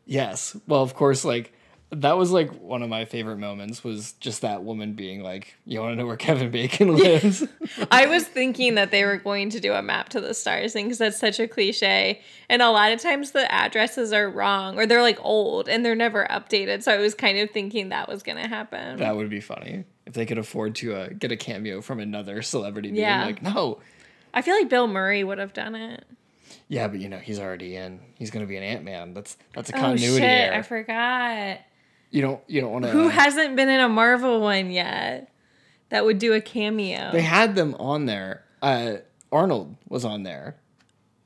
Yes. 0.05 0.55
Well, 0.67 0.83
of 0.83 0.93
course, 0.95 1.23
like 1.25 1.53
that 1.91 2.17
was 2.17 2.31
like 2.31 2.51
one 2.61 2.83
of 2.83 2.89
my 2.89 3.05
favorite 3.05 3.37
moments 3.37 3.81
was 3.83 4.11
just 4.13 4.41
that 4.41 4.63
woman 4.63 4.93
being 4.93 5.23
like, 5.23 5.55
"You 5.65 5.79
want 5.79 5.93
to 5.93 5.95
know 5.95 6.05
where 6.05 6.17
Kevin 6.17 6.51
Bacon 6.51 6.95
lives?" 6.97 7.45
I 7.91 8.07
was 8.07 8.25
thinking 8.27 8.75
that 8.75 8.91
they 8.91 9.05
were 9.05 9.17
going 9.17 9.49
to 9.51 9.59
do 9.61 9.71
a 9.73 9.81
map 9.81 10.09
to 10.09 10.19
the 10.21 10.33
stars 10.33 10.73
thing 10.73 10.85
because 10.85 10.97
that's 10.97 11.17
such 11.17 11.39
a 11.39 11.47
cliche. 11.47 12.21
And 12.49 12.61
a 12.61 12.69
lot 12.71 12.91
of 12.91 12.99
times 13.01 13.31
the 13.31 13.49
addresses 13.51 14.11
are 14.11 14.29
wrong 14.29 14.77
or 14.77 14.85
they're 14.85 15.01
like 15.01 15.19
old 15.23 15.69
and 15.69 15.85
they're 15.85 15.95
never 15.95 16.27
updated. 16.29 16.83
So 16.83 16.91
I 16.91 16.97
was 16.97 17.13
kind 17.13 17.37
of 17.39 17.51
thinking 17.51 17.89
that 17.89 18.09
was 18.09 18.21
going 18.21 18.37
to 18.41 18.47
happen. 18.49 18.97
that 18.97 19.15
would 19.15 19.29
be 19.29 19.39
funny 19.41 19.85
if 20.05 20.13
they 20.13 20.25
could 20.25 20.37
afford 20.37 20.75
to 20.75 20.93
uh, 20.95 21.09
get 21.17 21.31
a 21.31 21.37
cameo 21.37 21.81
from 21.81 21.99
another 22.01 22.41
celebrity. 22.41 22.89
Being 22.91 23.01
Yeah. 23.03 23.25
like, 23.25 23.41
no, 23.41 23.79
I 24.33 24.41
feel 24.41 24.55
like 24.55 24.67
Bill 24.69 24.87
Murray 24.87 25.23
would 25.23 25.37
have 25.37 25.53
done 25.53 25.75
it. 25.75 26.03
yeah, 26.67 26.87
but 26.89 26.99
you 26.99 27.07
know 27.07 27.17
he's 27.17 27.39
already 27.39 27.77
in. 27.77 28.01
He's 28.15 28.29
gonna 28.29 28.45
be 28.45 28.57
an 28.57 28.63
Ant 28.63 28.83
Man. 28.83 29.13
That's 29.13 29.37
that's 29.53 29.69
a 29.69 29.73
continuity. 29.73 30.15
Oh 30.15 30.19
continuity 30.19 30.21
shit, 30.21 30.49
error. 30.51 30.53
I 30.55 30.61
forgot. 30.61 31.59
You 32.11 32.21
don't 32.21 32.41
you 32.47 32.61
don't 32.61 32.71
want 32.71 32.85
to. 32.85 32.91
Who 32.91 33.07
hasn't 33.09 33.55
been 33.55 33.69
in 33.69 33.79
a 33.79 33.89
Marvel 33.89 34.39
one 34.41 34.69
yet 34.71 35.31
that 35.89 36.05
would 36.05 36.19
do 36.19 36.33
a 36.33 36.41
cameo? 36.41 37.11
They 37.11 37.21
had 37.21 37.55
them 37.55 37.75
on 37.79 38.05
there. 38.05 38.43
Uh, 38.61 38.95
Arnold 39.31 39.75
was 39.89 40.05
on 40.05 40.23
there. 40.23 40.55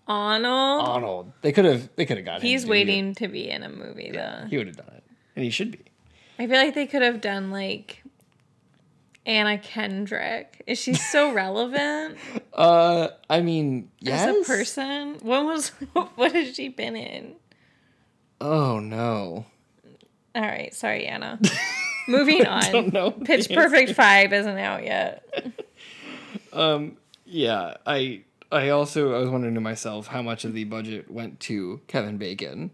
Arnold? 0.08 0.88
Arnold. 0.88 1.32
They 1.42 1.52
could 1.52 1.66
have. 1.66 1.90
They 1.96 2.06
could 2.06 2.18
have 2.18 2.26
got 2.26 2.42
him. 2.42 2.48
He's 2.48 2.62
to 2.62 2.66
do- 2.68 2.72
waiting 2.72 3.16
to 3.16 3.28
be 3.28 3.50
in 3.50 3.64
a 3.64 3.70
movie 3.70 4.12
though. 4.12 4.46
He 4.50 4.58
would 4.58 4.68
have 4.68 4.78
done 4.78 4.92
it, 4.96 5.04
and 5.36 5.46
he 5.46 5.52
should 5.52 5.72
be. 5.72 5.80
I 6.40 6.48
feel 6.48 6.58
like 6.58 6.74
they 6.74 6.88
could 6.88 7.04
have 7.04 7.22
done 7.22 7.52
like 7.52 8.04
Anna 9.26 9.58
Kendrick. 9.60 10.64
Is 10.66 10.80
she 10.80 10.96
so 10.96 11.32
relevant 11.34 12.18
Uh, 12.54 13.10
I 13.30 13.42
mean, 13.42 13.92
yes. 14.00 14.28
as 14.28 14.36
a 14.36 14.44
person? 14.52 15.18
When 15.22 15.46
was 15.46 15.70
what 16.16 16.32
has 16.34 16.56
she 16.56 16.70
been 16.70 16.96
in? 16.96 17.36
Oh 18.42 18.80
no. 18.80 19.46
All 20.36 20.42
right, 20.42 20.74
sorry, 20.74 21.06
Anna. 21.06 21.40
Moving 22.08 22.46
on. 22.48 22.72
don't 22.72 22.94
know 22.94 23.12
Pitch 23.12 23.50
Perfect 23.50 23.92
Five 23.94 24.34
isn't 24.34 24.58
out 24.58 24.84
yet. 24.84 25.24
Um. 26.54 26.98
Yeah, 27.26 27.78
I 27.86 28.24
I 28.52 28.70
also 28.70 29.16
I 29.16 29.20
was 29.20 29.30
wondering 29.30 29.54
to 29.56 29.62
myself 29.62 30.08
how 30.08 30.22
much 30.22 30.44
of 30.44 30.54
the 30.54 30.66
budget 30.66 31.10
went 31.10 31.40
to 31.42 31.80
Kevin 31.88 32.18
Bacon. 32.18 32.72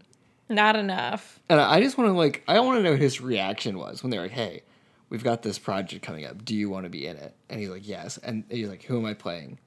Not 0.48 0.74
enough. 0.74 1.38
And 1.48 1.60
I 1.60 1.80
just 1.80 1.96
want 1.96 2.08
to 2.08 2.12
like 2.14 2.42
I 2.48 2.58
want 2.58 2.78
to 2.78 2.82
know 2.82 2.90
what 2.92 3.00
his 3.00 3.20
reaction 3.20 3.78
was 3.78 4.02
when 4.02 4.10
they're 4.10 4.22
like, 4.22 4.32
"Hey, 4.32 4.62
we've 5.10 5.22
got 5.22 5.42
this 5.42 5.60
project 5.60 6.04
coming 6.04 6.24
up. 6.24 6.44
Do 6.44 6.56
you 6.56 6.68
want 6.68 6.84
to 6.84 6.90
be 6.90 7.06
in 7.06 7.16
it?" 7.16 7.34
And 7.48 7.60
he's 7.60 7.68
like, 7.68 7.86
"Yes." 7.86 8.18
And 8.18 8.42
he's 8.50 8.68
like, 8.68 8.82
"Who 8.84 8.98
am 8.98 9.04
I 9.04 9.14
playing?" 9.14 9.58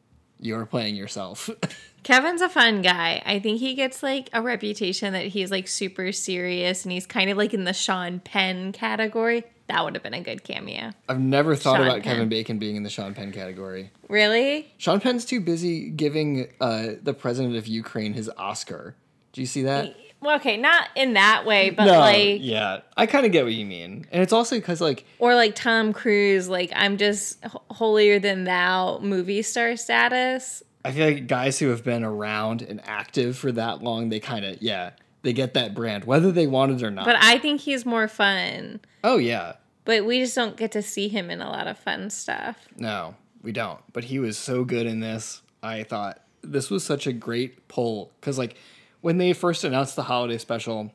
You're 0.42 0.66
playing 0.66 0.96
yourself. 0.96 1.50
Kevin's 2.04 2.42
a 2.42 2.50
fun 2.50 2.82
guy. 2.82 3.22
I 3.26 3.40
think 3.40 3.60
he 3.60 3.76
gets 3.76 4.02
like 4.02 4.30
a 4.34 4.42
reputation 4.42 5.14
that 5.14 5.28
he's 5.28 5.52
like 5.52 5.68
super 5.68 6.12
serious 6.12 6.84
and 6.84 6.92
he's 6.92 7.06
kind 7.06 7.30
of 7.30 7.38
like 7.38 7.54
in 7.54 7.64
the 7.64 7.74
Sean 7.74 8.20
Penn 8.20 8.72
category. 8.72 9.44
That 9.68 9.86
would 9.86 9.94
have 9.94 10.04
been 10.04 10.16
a 10.16 10.22
good 10.22 10.44
cameo. 10.44 10.92
I've 11.08 11.20
never 11.20 11.56
thought 11.56 11.78
Sean 11.78 11.86
about 11.86 12.02
Penn. 12.02 12.16
Kevin 12.16 12.30
Bacon 12.30 12.58
being 12.58 12.76
in 12.76 12.84
the 12.84 12.90
Sean 12.90 13.14
Penn 13.14 13.32
category. 13.32 13.92
Really? 14.10 14.74
Sean 14.78 15.00
Penn's 15.00 15.26
too 15.26 15.40
busy 15.40 15.90
giving 15.90 16.52
uh, 16.60 16.94
the 17.02 17.14
president 17.14 17.56
of 17.56 17.68
Ukraine 17.68 18.14
his 18.14 18.30
Oscar 18.36 18.96
Do 19.32 19.42
you 19.42 19.48
see 19.48 19.62
that? 19.64 19.96
Well, 20.22 20.36
okay, 20.38 20.56
not 20.58 20.90
in 20.96 21.14
that 21.14 21.46
way, 21.46 21.72
but 21.72 21.88
like 21.88 22.38
yeah, 22.42 22.82
I 22.96 23.06
kind 23.08 23.26
of 23.26 23.32
get 23.32 23.44
what 23.44 23.54
you 23.54 23.66
mean, 23.66 24.06
and 24.12 24.22
it's 24.22 24.32
also 24.34 24.56
because 24.56 24.80
like 24.80 25.06
or 25.20 25.34
like 25.36 25.56
Tom 25.56 25.94
Cruise, 25.94 26.48
like 26.48 26.72
I'm 26.76 26.98
just 26.98 27.44
holier 27.72 28.20
than 28.20 28.44
thou 28.44 29.00
movie 29.00 29.42
star 29.42 29.76
status. 29.76 30.62
I 30.86 30.92
feel 30.92 31.06
like 31.08 31.28
guys 31.28 31.60
who 31.60 31.70
have 31.70 31.84
been 31.84 32.04
around 32.04 32.62
and 32.62 32.82
active 32.86 33.38
for 33.38 33.52
that 33.52 33.84
long, 33.84 34.10
they 34.10 34.20
kind 34.20 34.46
of 34.46 34.62
yeah, 34.62 34.92
they 35.24 35.34
get 35.34 35.54
that 35.56 35.74
brand 35.74 36.06
whether 36.06 36.32
they 36.32 36.48
want 36.48 36.72
it 36.72 36.84
or 36.84 36.92
not. 36.92 37.06
But 37.06 37.18
I 37.20 37.38
think 37.40 37.62
he's 37.62 37.86
more 37.86 38.08
fun. 38.08 38.80
oh 39.04 39.18
yeah, 39.18 39.54
But 39.86 40.06
we 40.06 40.20
just 40.20 40.36
don't 40.36 40.56
get 40.58 40.72
to 40.74 40.82
see 40.84 41.08
him 41.08 41.30
in 41.32 41.42
a 41.42 41.50
lot 41.50 41.68
of 41.68 41.78
fun 41.80 42.10
stuff. 42.12 42.58
no, 42.78 43.16
we 43.42 43.52
don't. 43.52 43.80
But 43.92 44.04
he 44.06 44.20
was 44.20 44.38
so 44.38 44.64
good 44.64 44.86
in 44.86 45.00
this. 45.00 45.42
I 45.64 45.82
thought 45.84 46.22
this 46.44 46.70
was 46.70 46.84
such 46.84 47.06
a 47.08 47.14
great 47.14 47.68
pull 47.68 48.12
because 48.20 48.38
like 48.38 48.56
when 49.02 49.18
they 49.18 49.34
first 49.34 49.64
announced 49.64 49.96
the 49.96 50.04
holiday 50.04 50.38
special, 50.38 50.92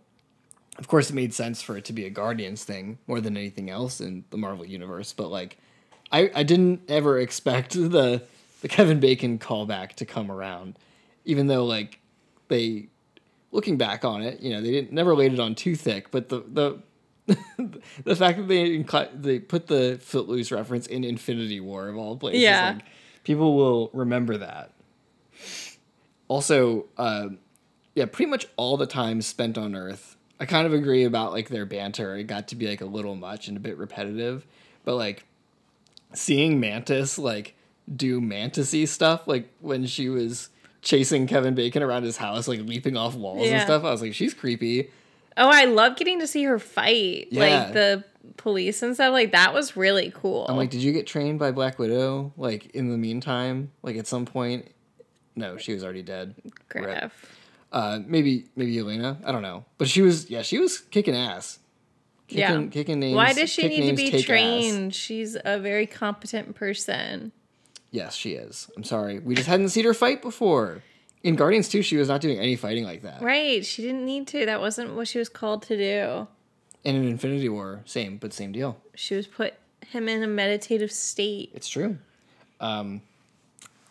of 0.78 0.88
course 0.88 1.10
it 1.10 1.14
made 1.14 1.34
sense 1.34 1.62
for 1.62 1.76
it 1.76 1.84
to 1.86 1.92
be 1.92 2.04
a 2.06 2.10
Guardians 2.10 2.64
thing 2.64 2.98
more 3.06 3.20
than 3.20 3.36
anything 3.36 3.70
else 3.70 4.00
in 4.00 4.24
the 4.30 4.36
Marvel 4.36 4.64
universe. 4.66 5.12
But 5.12 5.28
like, 5.28 5.58
I 6.12 6.30
I 6.34 6.42
didn't 6.42 6.82
ever 6.88 7.18
expect 7.18 7.72
the 7.74 8.22
the 8.62 8.68
Kevin 8.68 9.00
Bacon 9.00 9.38
callback 9.38 9.94
to 9.94 10.04
come 10.06 10.30
around, 10.30 10.78
even 11.24 11.46
though 11.46 11.64
like 11.64 12.00
they 12.48 12.88
looking 13.52 13.76
back 13.78 14.04
on 14.04 14.22
it, 14.22 14.40
you 14.40 14.50
know, 14.50 14.60
they 14.60 14.70
didn't 14.70 14.92
never 14.92 15.14
laid 15.14 15.32
it 15.32 15.40
on 15.40 15.54
too 15.54 15.74
thick, 15.76 16.10
but 16.10 16.28
the 16.28 16.42
the 16.46 16.78
the 18.04 18.14
fact 18.14 18.38
that 18.38 18.46
they 18.48 18.84
they 19.14 19.38
put 19.40 19.66
the 19.66 19.98
Footloose 20.00 20.52
reference 20.52 20.86
in 20.86 21.02
Infinity 21.02 21.58
War 21.60 21.88
of 21.88 21.96
all 21.96 22.16
places, 22.16 22.42
Yeah. 22.42 22.74
like, 22.76 22.84
people 23.24 23.56
will 23.56 23.90
remember 23.92 24.36
that. 24.36 24.70
Also, 26.28 26.86
uh, 26.96 27.28
yeah, 27.96 28.04
pretty 28.04 28.30
much 28.30 28.46
all 28.56 28.76
the 28.76 28.86
time 28.86 29.22
spent 29.22 29.58
on 29.58 29.74
Earth. 29.74 30.16
I 30.38 30.44
kind 30.44 30.66
of 30.66 30.74
agree 30.74 31.04
about 31.04 31.32
like 31.32 31.48
their 31.48 31.64
banter. 31.64 32.14
It 32.14 32.24
got 32.24 32.48
to 32.48 32.56
be 32.56 32.68
like 32.68 32.82
a 32.82 32.86
little 32.86 33.16
much 33.16 33.48
and 33.48 33.56
a 33.56 33.60
bit 33.60 33.78
repetitive, 33.78 34.46
but 34.84 34.94
like 34.94 35.24
seeing 36.12 36.60
Mantis 36.60 37.18
like 37.18 37.54
do 37.94 38.20
mantisy 38.20 38.86
stuff, 38.86 39.26
like 39.26 39.48
when 39.60 39.86
she 39.86 40.10
was 40.10 40.50
chasing 40.82 41.26
Kevin 41.26 41.54
Bacon 41.54 41.82
around 41.82 42.02
his 42.02 42.18
house, 42.18 42.46
like 42.46 42.60
leaping 42.60 42.98
off 42.98 43.14
walls 43.14 43.48
and 43.48 43.62
stuff. 43.62 43.82
I 43.82 43.90
was 43.90 44.02
like, 44.02 44.14
she's 44.14 44.34
creepy. 44.34 44.90
Oh, 45.38 45.50
I 45.50 45.64
love 45.64 45.96
getting 45.96 46.20
to 46.20 46.26
see 46.26 46.44
her 46.44 46.58
fight. 46.58 47.28
Yeah. 47.30 47.40
Like 47.40 47.72
the 47.72 48.04
police 48.36 48.82
and 48.82 48.94
stuff. 48.94 49.12
Like 49.12 49.32
that 49.32 49.54
was 49.54 49.74
really 49.74 50.12
cool. 50.14 50.44
I'm 50.48 50.56
like, 50.56 50.70
did 50.70 50.82
you 50.82 50.92
get 50.92 51.06
trained 51.06 51.38
by 51.38 51.50
Black 51.50 51.78
Widow? 51.78 52.34
Like 52.36 52.66
in 52.74 52.90
the 52.90 52.98
meantime, 52.98 53.72
like 53.82 53.96
at 53.96 54.06
some 54.06 54.26
point? 54.26 54.70
No, 55.34 55.56
she 55.56 55.72
was 55.72 55.82
already 55.82 56.02
dead. 56.02 56.34
Griff. 56.68 57.35
Uh, 57.72 58.00
maybe 58.06 58.46
maybe 58.56 58.78
Elena. 58.78 59.18
I 59.24 59.32
don't 59.32 59.42
know, 59.42 59.64
but 59.78 59.88
she 59.88 60.02
was 60.02 60.30
yeah, 60.30 60.42
she 60.42 60.58
was 60.58 60.78
kicking 60.78 61.14
ass. 61.16 61.58
Kicking, 62.28 62.40
Yeah. 62.64 62.66
kicking 62.70 62.98
names. 63.00 63.14
Why 63.16 63.32
does 63.32 63.50
she 63.50 63.68
need 63.68 63.90
to 63.90 63.96
be 63.96 64.10
take 64.10 64.20
ass. 64.20 64.26
trained? 64.26 64.94
She's 64.94 65.36
a 65.44 65.58
very 65.60 65.86
competent 65.86 66.54
person. 66.56 67.32
Yes, 67.92 68.14
she 68.16 68.32
is. 68.32 68.68
I'm 68.76 68.82
sorry, 68.84 69.20
we 69.20 69.34
just 69.34 69.48
hadn't 69.48 69.68
seen 69.68 69.84
her 69.84 69.94
fight 69.94 70.22
before. 70.22 70.82
In 71.22 71.34
Guardians 71.34 71.68
2, 71.68 71.82
she 71.82 71.96
was 71.96 72.08
not 72.08 72.20
doing 72.20 72.38
any 72.38 72.54
fighting 72.56 72.84
like 72.84 73.02
that. 73.02 73.22
Right. 73.22 73.64
She 73.64 73.82
didn't 73.82 74.04
need 74.04 74.26
to. 74.28 74.44
That 74.46 74.60
wasn't 74.60 74.94
what 74.94 75.08
she 75.08 75.18
was 75.18 75.28
called 75.28 75.62
to 75.64 75.76
do. 75.76 76.28
And 76.84 76.96
in 76.96 77.04
Infinity 77.08 77.48
War, 77.48 77.82
same, 77.84 78.16
but 78.18 78.32
same 78.32 78.52
deal. 78.52 78.76
She 78.94 79.14
was 79.16 79.26
put 79.26 79.54
him 79.88 80.08
in 80.08 80.22
a 80.22 80.26
meditative 80.28 80.92
state. 80.92 81.50
It's 81.54 81.68
true. 81.68 81.98
Um, 82.60 83.02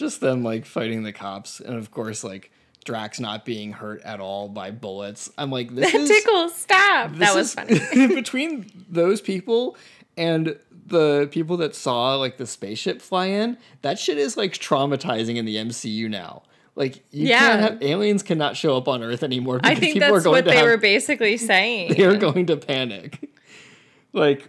just 0.00 0.20
them 0.20 0.42
like 0.42 0.66
fighting 0.66 1.04
the 1.04 1.12
cops, 1.12 1.60
and 1.60 1.76
of 1.76 1.92
course, 1.92 2.24
like 2.24 2.50
Drax 2.84 3.20
not 3.20 3.44
being 3.44 3.72
hurt 3.72 4.02
at 4.02 4.18
all 4.18 4.48
by 4.48 4.72
bullets. 4.72 5.30
I'm 5.38 5.50
like, 5.52 5.72
this 5.74 5.92
That 5.92 6.00
is 6.00 6.08
tickles. 6.08 6.54
Stop. 6.56 7.12
That 7.16 7.34
was 7.36 7.54
funny. 7.54 7.78
between 8.14 8.68
those 8.88 9.20
people 9.20 9.76
and 10.16 10.58
the 10.86 11.28
people 11.30 11.58
that 11.58 11.74
saw 11.76 12.16
like 12.16 12.36
the 12.36 12.46
spaceship 12.46 13.00
fly 13.00 13.26
in, 13.26 13.56
that 13.82 13.98
shit 13.98 14.18
is 14.18 14.36
like 14.36 14.52
traumatizing 14.54 15.36
in 15.36 15.44
the 15.44 15.56
MCU 15.56 16.10
now. 16.10 16.42
Like 16.74 16.96
you 17.12 17.28
Yeah. 17.28 17.38
can't 17.38 17.60
have 17.60 17.82
aliens 17.82 18.22
cannot 18.22 18.56
show 18.56 18.76
up 18.76 18.88
on 18.88 19.02
Earth 19.02 19.22
anymore 19.22 19.58
because 19.58 19.70
I 19.70 19.74
think 19.78 19.94
people 19.94 20.08
are 20.08 20.12
that's 20.12 20.24
going 20.24 20.32
what 20.36 20.44
to 20.44 20.50
they 20.50 20.56
have 20.56 20.66
were 20.66 20.76
basically 20.78 21.36
saying. 21.36 21.94
they're 21.96 22.16
going 22.16 22.46
to 22.46 22.56
panic. 22.56 23.30
Like, 24.12 24.48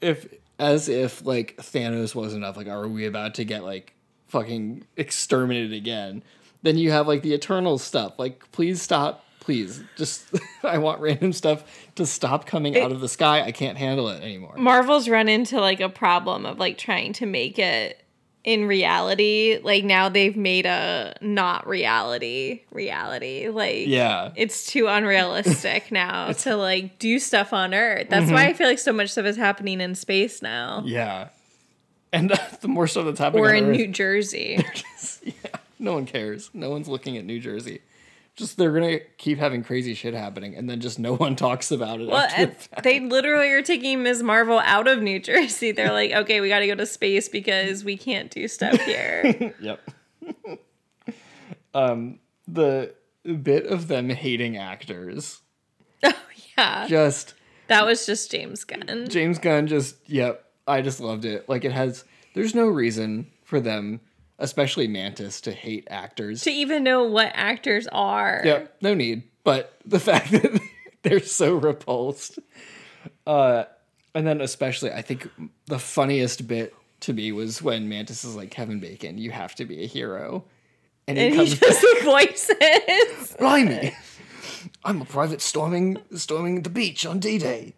if 0.00 0.26
as 0.58 0.88
if 0.88 1.24
like 1.26 1.56
Thanos 1.58 2.14
was 2.14 2.34
enough. 2.34 2.56
Like, 2.56 2.68
are 2.68 2.86
we 2.86 3.06
about 3.06 3.34
to 3.34 3.44
get 3.44 3.64
like 3.64 3.93
fucking 4.34 4.84
exterminated 4.96 5.72
again? 5.72 6.22
Then 6.62 6.76
you 6.78 6.90
have 6.90 7.06
like 7.06 7.22
the 7.22 7.32
Eternal 7.34 7.78
stuff. 7.78 8.18
Like, 8.18 8.50
please 8.52 8.82
stop. 8.82 9.24
Please, 9.40 9.82
just 9.96 10.24
I 10.64 10.78
want 10.78 11.00
random 11.00 11.32
stuff 11.34 11.64
to 11.96 12.06
stop 12.06 12.46
coming 12.46 12.78
out 12.80 12.90
of 12.92 13.00
the 13.00 13.08
sky. 13.08 13.42
I 13.42 13.52
can't 13.52 13.76
handle 13.76 14.08
it 14.08 14.22
anymore. 14.22 14.54
Marvel's 14.56 15.06
run 15.08 15.28
into 15.28 15.60
like 15.60 15.80
a 15.80 15.88
problem 15.90 16.46
of 16.46 16.58
like 16.58 16.78
trying 16.78 17.12
to 17.14 17.26
make 17.26 17.58
it 17.58 18.02
in 18.42 18.64
reality. 18.66 19.58
Like 19.62 19.84
now 19.84 20.08
they've 20.08 20.34
made 20.36 20.64
a 20.64 21.14
not 21.20 21.66
reality 21.66 22.62
reality. 22.72 23.48
Like 23.50 23.86
Yeah, 23.86 24.32
it's 24.34 24.64
too 24.66 24.86
unrealistic 24.86 25.90
now 25.92 26.32
to 26.32 26.56
like 26.56 26.98
do 26.98 27.18
stuff 27.18 27.52
on 27.52 27.74
Earth. 27.74 28.06
That's 28.08 28.24
Mm-hmm. 28.26 28.34
why 28.34 28.46
I 28.46 28.52
feel 28.54 28.66
like 28.66 28.78
so 28.78 28.94
much 28.94 29.10
stuff 29.10 29.26
is 29.26 29.36
happening 29.36 29.82
in 29.82 29.94
space 29.94 30.40
now. 30.40 30.82
yeah. 30.86 31.28
And 32.14 32.30
the 32.60 32.68
more 32.68 32.86
stuff 32.86 33.06
that's 33.06 33.18
happening 33.18 33.44
Or 33.44 33.50
on 33.50 33.56
in 33.56 33.64
Earth, 33.70 33.76
New 33.76 33.88
Jersey. 33.88 34.64
yeah, 35.24 35.32
no 35.80 35.94
one 35.94 36.06
cares. 36.06 36.48
No 36.54 36.70
one's 36.70 36.86
looking 36.86 37.16
at 37.16 37.24
New 37.24 37.40
Jersey. 37.40 37.80
Just 38.36 38.56
they're 38.56 38.72
gonna 38.72 39.00
keep 39.18 39.38
having 39.38 39.64
crazy 39.64 39.94
shit 39.94 40.14
happening, 40.14 40.54
and 40.56 40.70
then 40.70 40.80
just 40.80 40.98
no 40.98 41.14
one 41.16 41.34
talks 41.34 41.72
about 41.72 42.00
it. 42.00 42.08
Well, 42.08 42.28
the 42.28 42.54
they 42.82 43.00
literally 43.00 43.50
are 43.50 43.62
taking 43.62 44.04
Ms. 44.04 44.22
Marvel 44.22 44.60
out 44.60 44.86
of 44.86 45.02
New 45.02 45.18
Jersey. 45.20 45.72
They're 45.72 45.92
like, 45.92 46.12
okay, 46.12 46.40
we 46.40 46.48
got 46.48 46.60
to 46.60 46.66
go 46.68 46.76
to 46.76 46.86
space 46.86 47.28
because 47.28 47.84
we 47.84 47.96
can't 47.96 48.30
do 48.30 48.46
stuff 48.46 48.80
here. 48.80 49.52
Yep. 49.60 49.90
um, 51.74 52.20
the 52.46 52.94
bit 53.42 53.66
of 53.66 53.88
them 53.88 54.08
hating 54.08 54.56
actors, 54.56 55.40
oh, 56.04 56.12
yeah. 56.56 56.86
just 56.86 57.34
That 57.66 57.84
was 57.86 58.06
just 58.06 58.30
James 58.30 58.62
Gunn. 58.62 59.08
James 59.08 59.38
Gunn, 59.38 59.66
just 59.66 59.96
yep. 60.08 60.44
I 60.66 60.82
just 60.82 61.00
loved 61.00 61.24
it. 61.24 61.48
Like 61.48 61.64
it 61.64 61.72
has. 61.72 62.04
There's 62.34 62.54
no 62.54 62.66
reason 62.66 63.30
for 63.44 63.60
them, 63.60 64.00
especially 64.38 64.88
Mantis, 64.88 65.40
to 65.42 65.52
hate 65.52 65.86
actors. 65.90 66.42
to 66.42 66.50
even 66.50 66.82
know 66.82 67.04
what 67.04 67.30
actors 67.34 67.86
are. 67.92 68.42
Yep, 68.44 68.76
no 68.80 68.94
need. 68.94 69.24
But 69.44 69.78
the 69.84 70.00
fact 70.08 70.30
that 70.32 70.60
they're 71.02 71.20
so 71.20 71.54
repulsed. 71.56 72.38
Uh, 73.26 73.64
and 74.14 74.26
then 74.26 74.40
especially, 74.40 74.92
I 74.92 75.02
think 75.02 75.28
the 75.66 75.78
funniest 75.78 76.46
bit 76.46 76.74
to 77.00 77.12
me 77.12 77.32
was 77.32 77.60
when 77.60 77.88
Mantis 77.88 78.24
is 78.24 78.34
like, 78.34 78.50
Kevin 78.50 78.80
Bacon, 78.80 79.18
you 79.18 79.30
have 79.30 79.54
to 79.56 79.64
be 79.64 79.82
a 79.84 79.86
hero. 79.86 80.44
And 81.06 81.18
he 81.18 81.24
And 81.24 81.32
he 81.34 81.38
comes 81.38 81.58
does 81.60 81.80
the 81.80 82.00
voices. 82.04 83.36
Blimey! 83.38 83.94
I'm 84.84 85.02
a 85.02 85.04
private 85.04 85.42
storming 85.42 85.98
storming 86.14 86.62
the 86.62 86.70
beach 86.70 87.04
on 87.04 87.18
D-Day. 87.18 87.74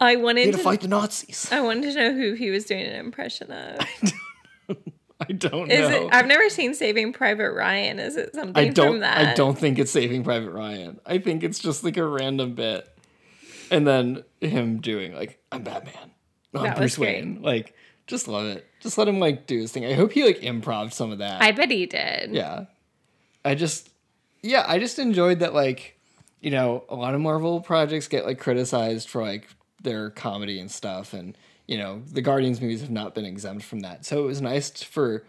I 0.00 0.16
wanted 0.16 0.46
to 0.46 0.52
to, 0.52 0.58
fight 0.58 0.80
the 0.80 0.88
Nazis. 0.88 1.48
I 1.52 1.60
wanted 1.60 1.92
to 1.92 1.94
know 1.94 2.12
who 2.14 2.32
he 2.32 2.50
was 2.50 2.64
doing 2.64 2.82
an 2.86 2.94
impression 2.94 3.50
of. 3.52 3.80
I 5.20 5.32
don't 5.32 5.70
Is 5.70 5.88
know. 5.88 6.06
it? 6.06 6.14
I've 6.14 6.26
never 6.26 6.48
seen 6.48 6.72
Saving 6.74 7.12
Private 7.12 7.52
Ryan. 7.52 7.98
Is 7.98 8.16
it 8.16 8.34
something 8.34 8.56
I 8.56 8.70
don't. 8.70 8.92
from 8.92 9.00
that? 9.00 9.18
I 9.18 9.34
don't 9.34 9.58
think 9.58 9.78
it's 9.78 9.90
Saving 9.90 10.24
Private 10.24 10.50
Ryan. 10.50 10.98
I 11.04 11.18
think 11.18 11.42
it's 11.44 11.58
just 11.58 11.84
like 11.84 11.98
a 11.98 12.06
random 12.06 12.54
bit, 12.54 12.88
and 13.70 13.86
then 13.86 14.24
him 14.40 14.80
doing 14.80 15.14
like, 15.14 15.38
"I'm 15.52 15.62
Batman." 15.62 16.12
I'm 16.54 16.74
Bruce. 16.74 16.98
Wayne. 16.98 17.42
Like, 17.42 17.74
just 18.06 18.28
love 18.28 18.46
it. 18.46 18.66
Just 18.80 18.96
let 18.98 19.06
him 19.08 19.20
like 19.20 19.46
do 19.46 19.58
his 19.58 19.70
thing. 19.72 19.84
I 19.84 19.92
hope 19.92 20.12
he 20.12 20.24
like 20.24 20.40
improv 20.40 20.92
some 20.92 21.12
of 21.12 21.18
that. 21.18 21.42
I 21.42 21.52
bet 21.52 21.70
he 21.70 21.86
did. 21.86 22.32
yeah. 22.32 22.64
I 23.44 23.54
just, 23.54 23.88
yeah, 24.42 24.64
I 24.66 24.78
just 24.78 24.98
enjoyed 24.98 25.40
that. 25.40 25.54
Like, 25.54 25.98
you 26.40 26.50
know, 26.50 26.84
a 26.88 26.94
lot 26.94 27.14
of 27.14 27.20
Marvel 27.20 27.60
projects 27.60 28.08
get 28.08 28.26
like 28.26 28.38
criticized 28.38 29.08
for 29.08 29.22
like 29.22 29.48
their 29.82 30.10
comedy 30.10 30.60
and 30.60 30.70
stuff, 30.70 31.12
and 31.12 31.36
you 31.66 31.78
know, 31.78 32.02
the 32.12 32.20
Guardians 32.22 32.60
movies 32.60 32.80
have 32.80 32.90
not 32.90 33.14
been 33.14 33.24
exempt 33.24 33.64
from 33.64 33.80
that. 33.80 34.04
So 34.04 34.24
it 34.24 34.26
was 34.26 34.40
nice 34.42 34.82
for, 34.82 35.24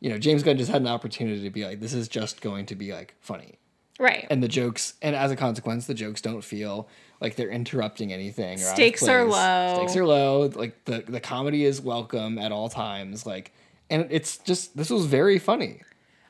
you 0.00 0.08
know, 0.08 0.16
James 0.18 0.42
Gunn 0.42 0.56
just 0.56 0.70
had 0.70 0.80
an 0.80 0.88
opportunity 0.88 1.42
to 1.42 1.50
be 1.50 1.66
like, 1.66 1.80
this 1.80 1.92
is 1.92 2.08
just 2.08 2.40
going 2.40 2.64
to 2.66 2.74
be 2.74 2.92
like 2.92 3.14
funny 3.20 3.58
Right. 4.00 4.26
and 4.30 4.42
the 4.42 4.48
jokes 4.48 4.94
and 5.02 5.14
as 5.14 5.30
a 5.30 5.36
consequence 5.36 5.86
the 5.86 5.94
jokes 5.94 6.20
don't 6.20 6.42
feel 6.42 6.88
like 7.20 7.36
they're 7.36 7.48
interrupting 7.50 8.12
anything 8.12 8.54
or 8.58 8.62
Stakes 8.62 9.06
are 9.06 9.24
low. 9.24 9.74
stakes 9.76 9.94
are 9.96 10.04
low 10.04 10.46
like 10.54 10.84
the 10.86 11.04
the 11.06 11.20
comedy 11.20 11.64
is 11.64 11.80
welcome 11.80 12.36
at 12.38 12.50
all 12.50 12.68
times 12.68 13.24
like 13.24 13.52
and 13.90 14.08
it's 14.10 14.38
just 14.38 14.76
this 14.76 14.90
was 14.90 15.06
very 15.06 15.38
funny 15.38 15.80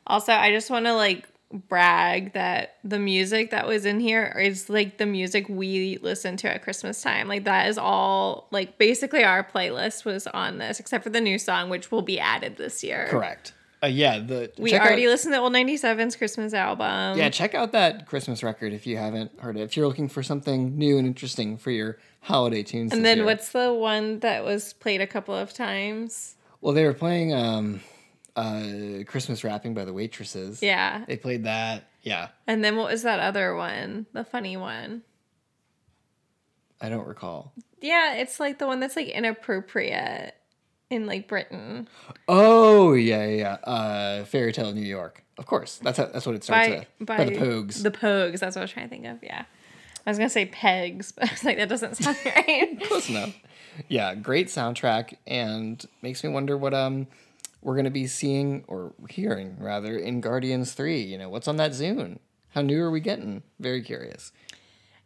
Also, 0.06 0.32
I 0.34 0.50
just 0.50 0.68
want 0.68 0.84
to 0.84 0.92
like 0.94 1.26
brag 1.54 2.32
that 2.32 2.76
the 2.82 2.98
music 2.98 3.50
that 3.50 3.66
was 3.66 3.84
in 3.86 4.00
here 4.00 4.36
is 4.40 4.68
like 4.68 4.98
the 4.98 5.06
music 5.06 5.48
we 5.48 5.98
listen 6.02 6.36
to 6.38 6.52
at 6.52 6.62
Christmas 6.62 7.00
time. 7.02 7.28
Like 7.28 7.44
that 7.44 7.68
is 7.68 7.78
all 7.78 8.48
like 8.50 8.76
basically 8.78 9.24
our 9.24 9.44
playlist 9.44 10.04
was 10.04 10.26
on 10.26 10.58
this 10.58 10.80
except 10.80 11.04
for 11.04 11.10
the 11.10 11.20
new 11.20 11.38
song 11.38 11.70
which 11.70 11.90
will 11.90 12.02
be 12.02 12.18
added 12.18 12.56
this 12.56 12.82
year. 12.82 13.06
correct 13.08 13.52
Uh, 13.82 13.86
yeah, 13.86 14.18
the 14.18 14.50
We 14.58 14.74
already 14.74 15.06
out, 15.06 15.10
listened 15.10 15.34
to 15.34 15.40
Old 15.40 15.52
97's 15.52 16.16
Christmas 16.16 16.54
album. 16.54 17.18
yeah 17.18 17.28
check 17.28 17.54
out 17.54 17.72
that 17.72 18.06
Christmas 18.06 18.42
record 18.42 18.72
if 18.72 18.86
you 18.86 18.96
haven't 18.96 19.38
heard 19.40 19.56
it. 19.56 19.62
If 19.62 19.76
you're 19.76 19.86
looking 19.86 20.08
for 20.08 20.22
something 20.22 20.76
new 20.76 20.98
and 20.98 21.06
interesting 21.06 21.56
for 21.58 21.70
your 21.70 21.98
holiday 22.20 22.62
tunes. 22.62 22.92
And 22.92 23.04
then 23.04 23.18
year. 23.18 23.26
what's 23.26 23.50
the 23.50 23.72
one 23.72 24.20
that 24.20 24.44
was 24.44 24.72
played 24.72 25.00
a 25.00 25.06
couple 25.06 25.34
of 25.34 25.52
times? 25.52 26.36
Well, 26.60 26.72
they 26.72 26.84
were 26.84 26.94
playing 26.94 27.34
um, 27.34 27.80
uh, 28.36 29.04
Christmas 29.06 29.44
Wrapping 29.44 29.74
by 29.74 29.84
the 29.84 29.92
Waitresses. 29.92 30.62
Yeah. 30.62 31.04
They 31.06 31.16
played 31.16 31.44
that. 31.44 31.88
Yeah. 32.02 32.28
And 32.46 32.64
then 32.64 32.76
what 32.76 32.90
was 32.90 33.02
that 33.02 33.20
other 33.20 33.54
one? 33.54 34.06
The 34.12 34.24
funny 34.24 34.56
one. 34.56 35.02
I 36.80 36.88
don't 36.88 37.06
recall. 37.06 37.52
Yeah, 37.80 38.14
it's 38.14 38.40
like 38.40 38.58
the 38.58 38.66
one 38.66 38.80
that's 38.80 38.96
like 38.96 39.08
inappropriate 39.08 40.34
in 40.90 41.06
like 41.06 41.28
Britain. 41.28 41.88
Oh, 42.28 42.92
yeah, 42.92 43.24
yeah, 43.26 43.36
yeah. 43.36 43.72
Uh, 43.72 44.24
Fairy 44.24 44.52
Tale 44.52 44.68
of 44.70 44.74
New 44.74 44.82
York. 44.82 45.22
Of 45.38 45.46
course. 45.46 45.78
That's 45.82 45.98
how, 45.98 46.06
that's 46.06 46.26
what 46.26 46.34
it 46.34 46.44
starts 46.44 46.68
By, 46.68 46.74
with. 46.74 47.06
by, 47.06 47.16
By, 47.18 47.24
the 47.24 47.36
Pogues. 47.36 47.82
The 47.82 47.90
Pogues, 47.90 48.40
that's 48.40 48.56
what 48.56 48.62
I 48.62 48.64
was 48.64 48.70
trying 48.70 48.86
to 48.86 48.90
think 48.90 49.06
of. 49.06 49.18
Yeah. 49.22 49.44
I 50.06 50.10
was 50.10 50.18
gonna 50.18 50.28
say 50.28 50.46
pegs, 50.46 51.12
but 51.16 51.28
I 51.28 51.32
was 51.32 51.44
like, 51.44 51.56
that 51.56 51.68
doesn't 51.68 51.96
sound 51.96 52.16
right. 52.24 52.80
Close 52.82 53.08
enough. 53.08 53.34
Yeah, 53.88 54.14
great 54.14 54.48
soundtrack 54.48 55.14
and 55.26 55.84
makes 56.02 56.22
me 56.22 56.30
wonder 56.30 56.56
what 56.56 56.74
um 56.74 57.06
we're 57.64 57.74
gonna 57.76 57.90
be 57.90 58.06
seeing 58.06 58.64
or 58.68 58.92
hearing 59.10 59.56
rather 59.58 59.96
in 59.96 60.20
Guardians 60.20 60.72
Three. 60.74 61.02
You 61.02 61.18
know, 61.18 61.28
what's 61.28 61.48
on 61.48 61.56
that 61.56 61.72
Zune? 61.72 62.18
How 62.50 62.62
new 62.62 62.80
are 62.82 62.90
we 62.90 63.00
getting? 63.00 63.42
Very 63.58 63.82
curious. 63.82 64.30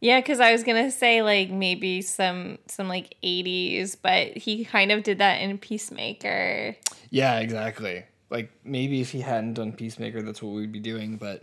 yeah, 0.00 0.20
because 0.20 0.38
I 0.40 0.52
was 0.52 0.62
gonna 0.64 0.90
say 0.90 1.22
like 1.22 1.50
maybe 1.50 2.02
some 2.02 2.58
some 2.66 2.88
like 2.88 3.16
eighties, 3.22 3.96
but 3.96 4.36
he 4.36 4.64
kind 4.66 4.92
of 4.92 5.02
did 5.02 5.18
that 5.18 5.40
in 5.40 5.56
Peacemaker. 5.58 6.76
Yeah, 7.10 7.38
exactly. 7.38 8.04
Like 8.30 8.50
maybe 8.64 9.00
if 9.00 9.10
he 9.12 9.20
hadn't 9.20 9.54
done 9.54 9.72
Peacemaker, 9.72 10.20
that's 10.20 10.42
what 10.42 10.50
we'd 10.52 10.72
be 10.72 10.80
doing. 10.80 11.16
But 11.16 11.42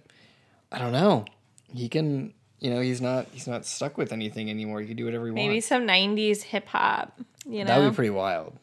I 0.71 0.77
don't 0.77 0.91
know. 0.91 1.25
He 1.73 1.89
can, 1.89 2.33
you 2.59 2.69
know, 2.69 2.79
he's 2.81 3.01
not 3.01 3.27
he's 3.31 3.47
not 3.47 3.65
stuck 3.65 3.97
with 3.97 4.11
anything 4.13 4.49
anymore. 4.51 4.81
He 4.81 4.87
can 4.87 4.95
do 4.97 5.05
whatever 5.05 5.25
he 5.25 5.31
Maybe 5.31 5.47
wants. 5.47 5.51
Maybe 5.53 5.61
some 5.61 5.85
nineties 5.87 6.43
hip 6.43 6.67
hop. 6.67 7.19
You 7.47 7.59
know, 7.63 7.65
That 7.65 7.79
would 7.79 7.89
be 7.91 7.95
pretty 7.95 8.09
wild. 8.11 8.53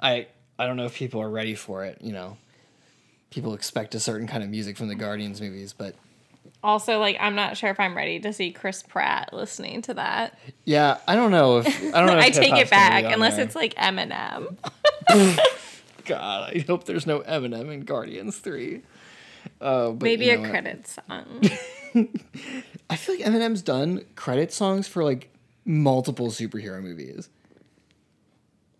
I 0.00 0.26
I 0.58 0.66
don't 0.66 0.76
know 0.76 0.84
if 0.86 0.94
people 0.94 1.20
are 1.20 1.30
ready 1.30 1.54
for 1.54 1.84
it. 1.84 1.98
You 2.00 2.12
know, 2.12 2.36
people 3.30 3.54
expect 3.54 3.94
a 3.94 4.00
certain 4.00 4.26
kind 4.26 4.42
of 4.42 4.50
music 4.50 4.76
from 4.76 4.88
the 4.88 4.94
Guardians 4.94 5.40
movies, 5.40 5.72
but 5.72 5.94
also 6.62 6.98
like 6.98 7.16
I'm 7.20 7.34
not 7.34 7.56
sure 7.56 7.70
if 7.70 7.80
I'm 7.80 7.96
ready 7.96 8.20
to 8.20 8.32
see 8.32 8.52
Chris 8.52 8.82
Pratt 8.82 9.32
listening 9.32 9.82
to 9.82 9.94
that. 9.94 10.38
yeah, 10.64 10.98
I 11.08 11.16
don't 11.16 11.30
know 11.30 11.58
if 11.58 11.66
I 11.94 11.98
don't 12.00 12.06
know. 12.06 12.18
I 12.18 12.30
take 12.30 12.54
it 12.54 12.70
back 12.70 13.04
unless 13.04 13.36
there. 13.36 13.44
it's 13.44 13.56
like 13.56 13.74
Eminem. 13.74 14.56
God. 16.04 16.52
I 16.54 16.64
hope 16.66 16.84
there's 16.84 17.06
no 17.06 17.20
Eminem 17.20 17.72
in 17.72 17.80
Guardians 17.80 18.38
Three. 18.38 18.82
Uh, 19.60 19.90
but 19.90 20.02
Maybe 20.04 20.26
you 20.26 20.32
a 20.32 20.36
know 20.36 20.42
what? 20.42 20.50
credit 20.50 20.86
song. 20.86 21.42
I 22.90 22.96
feel 22.96 23.16
like 23.16 23.24
Eminem's 23.24 23.62
done 23.62 24.04
credit 24.14 24.52
songs 24.52 24.86
for 24.88 25.02
like 25.04 25.30
multiple 25.64 26.28
superhero 26.28 26.82
movies. 26.82 27.28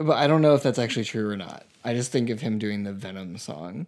But 0.03 0.17
I 0.17 0.27
don't 0.27 0.43
know 0.43 0.55
if 0.55 0.63
that's 0.63 0.79
actually 0.79 1.05
true 1.05 1.29
or 1.29 1.37
not. 1.37 1.65
I 1.85 1.95
just 1.95 2.13
think 2.13 2.31
of 2.31 2.41
him 2.41 2.59
doing 2.59 2.85
the 2.85 2.93
Venom 2.93 3.37
song. 3.39 3.87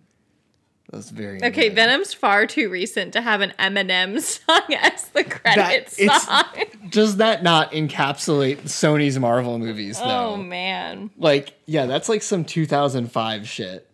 That's 0.91 1.11
very 1.11 1.43
Okay, 1.43 1.69
annoying. 1.69 1.75
Venom's 1.75 2.13
far 2.13 2.47
too 2.47 2.69
recent 2.69 3.15
to 3.15 3.23
have 3.23 3.41
an 3.41 3.55
Eminem 3.59 4.21
song 4.21 4.75
as 4.81 5.09
the 5.09 5.25
credit 5.25 5.95
it's- 5.99 6.25
song. 6.25 6.45
Does 6.91 7.17
that 7.17 7.43
not 7.43 7.73
encapsulate 7.73 8.63
Sony's 8.63 9.19
Marvel 9.19 9.59
movies 9.59 9.99
oh, 10.01 10.07
though? 10.07 10.35
Oh 10.35 10.37
man. 10.37 11.11
Like, 11.17 11.55
yeah, 11.67 11.87
that's 11.87 12.09
like 12.09 12.23
some 12.23 12.45
2005 12.45 13.49
shit. 13.49 13.91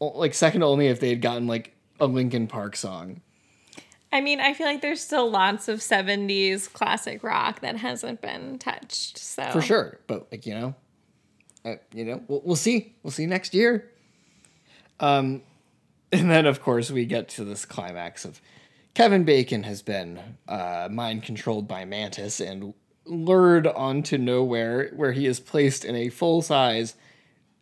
Like 0.00 0.32
second 0.34 0.62
only 0.62 0.86
if 0.86 1.00
they 1.00 1.10
had 1.10 1.20
gotten 1.20 1.46
like 1.46 1.74
a 2.00 2.06
Linkin 2.06 2.46
Park 2.46 2.74
song. 2.76 3.20
I 4.10 4.22
mean, 4.22 4.40
I 4.40 4.54
feel 4.54 4.66
like 4.66 4.80
there's 4.80 5.02
still 5.02 5.30
lots 5.30 5.68
of 5.68 5.80
70s 5.80 6.72
classic 6.72 7.22
rock 7.22 7.60
that 7.60 7.76
hasn't 7.76 8.22
been 8.22 8.58
touched. 8.58 9.18
So 9.18 9.50
for 9.50 9.60
sure. 9.60 9.98
But 10.06 10.28
like 10.32 10.46
you 10.46 10.54
know, 10.54 10.74
uh, 11.72 11.76
you 11.92 12.04
know, 12.04 12.22
we'll, 12.28 12.42
we'll 12.44 12.56
see. 12.56 12.94
We'll 13.02 13.10
see 13.10 13.26
next 13.26 13.54
year. 13.54 13.90
Um, 15.00 15.42
and 16.12 16.30
then 16.30 16.46
of 16.46 16.62
course 16.62 16.90
we 16.90 17.04
get 17.04 17.28
to 17.30 17.44
this 17.44 17.64
climax 17.64 18.24
of 18.24 18.40
Kevin 18.94 19.24
Bacon 19.24 19.62
has 19.64 19.82
been 19.82 20.18
uh, 20.48 20.88
mind 20.90 21.22
controlled 21.22 21.68
by 21.68 21.84
Mantis 21.84 22.40
and 22.40 22.74
lured 23.04 23.66
onto 23.66 24.18
nowhere, 24.18 24.90
where 24.96 25.12
he 25.12 25.26
is 25.26 25.38
placed 25.40 25.84
in 25.84 25.94
a 25.94 26.08
full 26.08 26.42
size, 26.42 26.94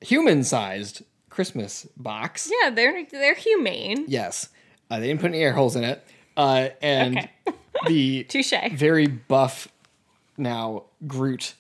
human 0.00 0.42
sized 0.44 1.02
Christmas 1.28 1.86
box. 1.96 2.50
Yeah, 2.62 2.70
they're 2.70 3.04
they're 3.10 3.34
humane. 3.34 4.06
Yes, 4.08 4.48
uh, 4.90 4.98
they 4.98 5.08
didn't 5.08 5.20
put 5.20 5.28
any 5.32 5.40
air 5.40 5.52
holes 5.52 5.76
in 5.76 5.84
it, 5.84 6.02
uh, 6.36 6.68
and 6.80 7.18
Okay. 7.18 7.30
the 7.86 8.24
Touche. 8.28 8.54
very 8.72 9.06
buff 9.06 9.68
now 10.38 10.84
Groot 11.06 11.54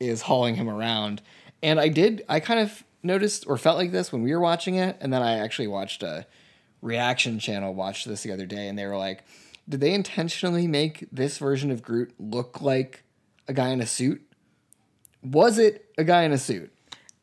is 0.00 0.22
hauling 0.22 0.54
him 0.54 0.68
around. 0.70 1.20
And 1.62 1.80
I 1.80 1.88
did 1.88 2.24
I 2.28 2.40
kind 2.40 2.60
of 2.60 2.84
noticed 3.02 3.46
or 3.46 3.56
felt 3.56 3.76
like 3.78 3.92
this 3.92 4.12
when 4.12 4.22
we 4.22 4.32
were 4.32 4.40
watching 4.40 4.76
it, 4.76 4.96
and 5.00 5.12
then 5.12 5.22
I 5.22 5.38
actually 5.38 5.68
watched 5.68 6.02
a 6.02 6.26
reaction 6.82 7.38
channel 7.38 7.74
watch 7.74 8.04
this 8.04 8.22
the 8.22 8.32
other 8.32 8.46
day, 8.46 8.68
and 8.68 8.78
they 8.78 8.86
were 8.86 8.96
like, 8.96 9.24
did 9.68 9.80
they 9.80 9.92
intentionally 9.92 10.66
make 10.66 11.06
this 11.12 11.38
version 11.38 11.70
of 11.70 11.82
Groot 11.82 12.12
look 12.18 12.60
like 12.62 13.02
a 13.46 13.52
guy 13.52 13.68
in 13.68 13.80
a 13.80 13.86
suit? 13.86 14.22
Was 15.22 15.58
it 15.58 15.86
a 15.98 16.04
guy 16.04 16.22
in 16.22 16.32
a 16.32 16.38
suit? 16.38 16.72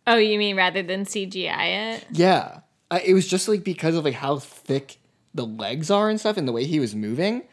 Oh, 0.08 0.18
you 0.18 0.38
mean 0.38 0.56
rather 0.56 0.84
than 0.84 1.06
CGI 1.06 1.96
it? 1.96 2.06
Yeah. 2.12 2.60
I, 2.92 3.00
it 3.00 3.14
was 3.14 3.28
just 3.28 3.48
like 3.48 3.64
because 3.64 3.96
of 3.96 4.06
like 4.06 4.14
how 4.14 4.38
thick 4.38 4.98
the 5.34 5.46
legs 5.46 5.90
are 5.90 6.10
and 6.10 6.20
stuff 6.20 6.38
and 6.38 6.48
the 6.48 6.52
way 6.52 6.66
he 6.66 6.80
was 6.80 6.94
moving, 6.94 7.44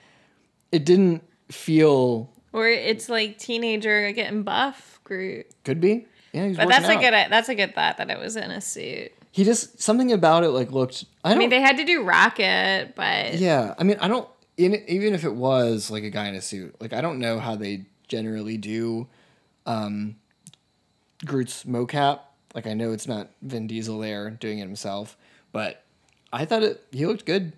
it 0.70 0.84
didn't 0.84 1.22
feel 1.50 2.30
Or 2.52 2.68
it's 2.68 3.08
like 3.08 3.38
teenager 3.38 4.12
getting 4.12 4.42
buff 4.42 5.00
Groot. 5.04 5.46
could 5.64 5.80
be. 5.80 6.06
Yeah, 6.32 6.48
he's 6.48 6.56
But 6.56 6.68
that's 6.68 6.88
a 6.88 6.96
good 6.96 7.12
that's 7.12 7.48
a 7.48 7.54
good 7.54 7.74
thought 7.74 7.98
that 7.98 8.10
it 8.10 8.18
was 8.18 8.36
in 8.36 8.50
a 8.50 8.60
suit. 8.60 9.12
He 9.32 9.44
just 9.44 9.80
something 9.80 10.12
about 10.12 10.44
it 10.44 10.50
like 10.50 10.70
looked. 10.70 11.04
I 11.24 11.30
don't. 11.30 11.38
I 11.38 11.40
mean, 11.40 11.50
they 11.50 11.60
had 11.60 11.76
to 11.76 11.84
do 11.84 12.04
Rocket, 12.04 12.92
but 12.94 13.34
yeah, 13.34 13.74
I 13.78 13.84
mean, 13.84 13.98
I 14.00 14.08
don't. 14.08 14.28
In 14.56 14.82
even 14.88 15.14
if 15.14 15.24
it 15.24 15.34
was 15.34 15.90
like 15.90 16.04
a 16.04 16.10
guy 16.10 16.28
in 16.28 16.34
a 16.34 16.42
suit, 16.42 16.74
like 16.80 16.92
I 16.92 17.00
don't 17.00 17.18
know 17.18 17.38
how 17.38 17.56
they 17.56 17.86
generally 18.08 18.56
do, 18.56 19.08
um, 19.66 20.16
Groot's 21.24 21.64
mocap. 21.64 22.20
Like 22.54 22.66
I 22.66 22.74
know 22.74 22.92
it's 22.92 23.08
not 23.08 23.30
Vin 23.40 23.66
Diesel 23.66 23.98
there 23.98 24.30
doing 24.30 24.58
it 24.58 24.62
himself, 24.62 25.16
but 25.52 25.82
I 26.32 26.44
thought 26.44 26.62
it 26.62 26.84
he 26.92 27.06
looked 27.06 27.24
good. 27.26 27.52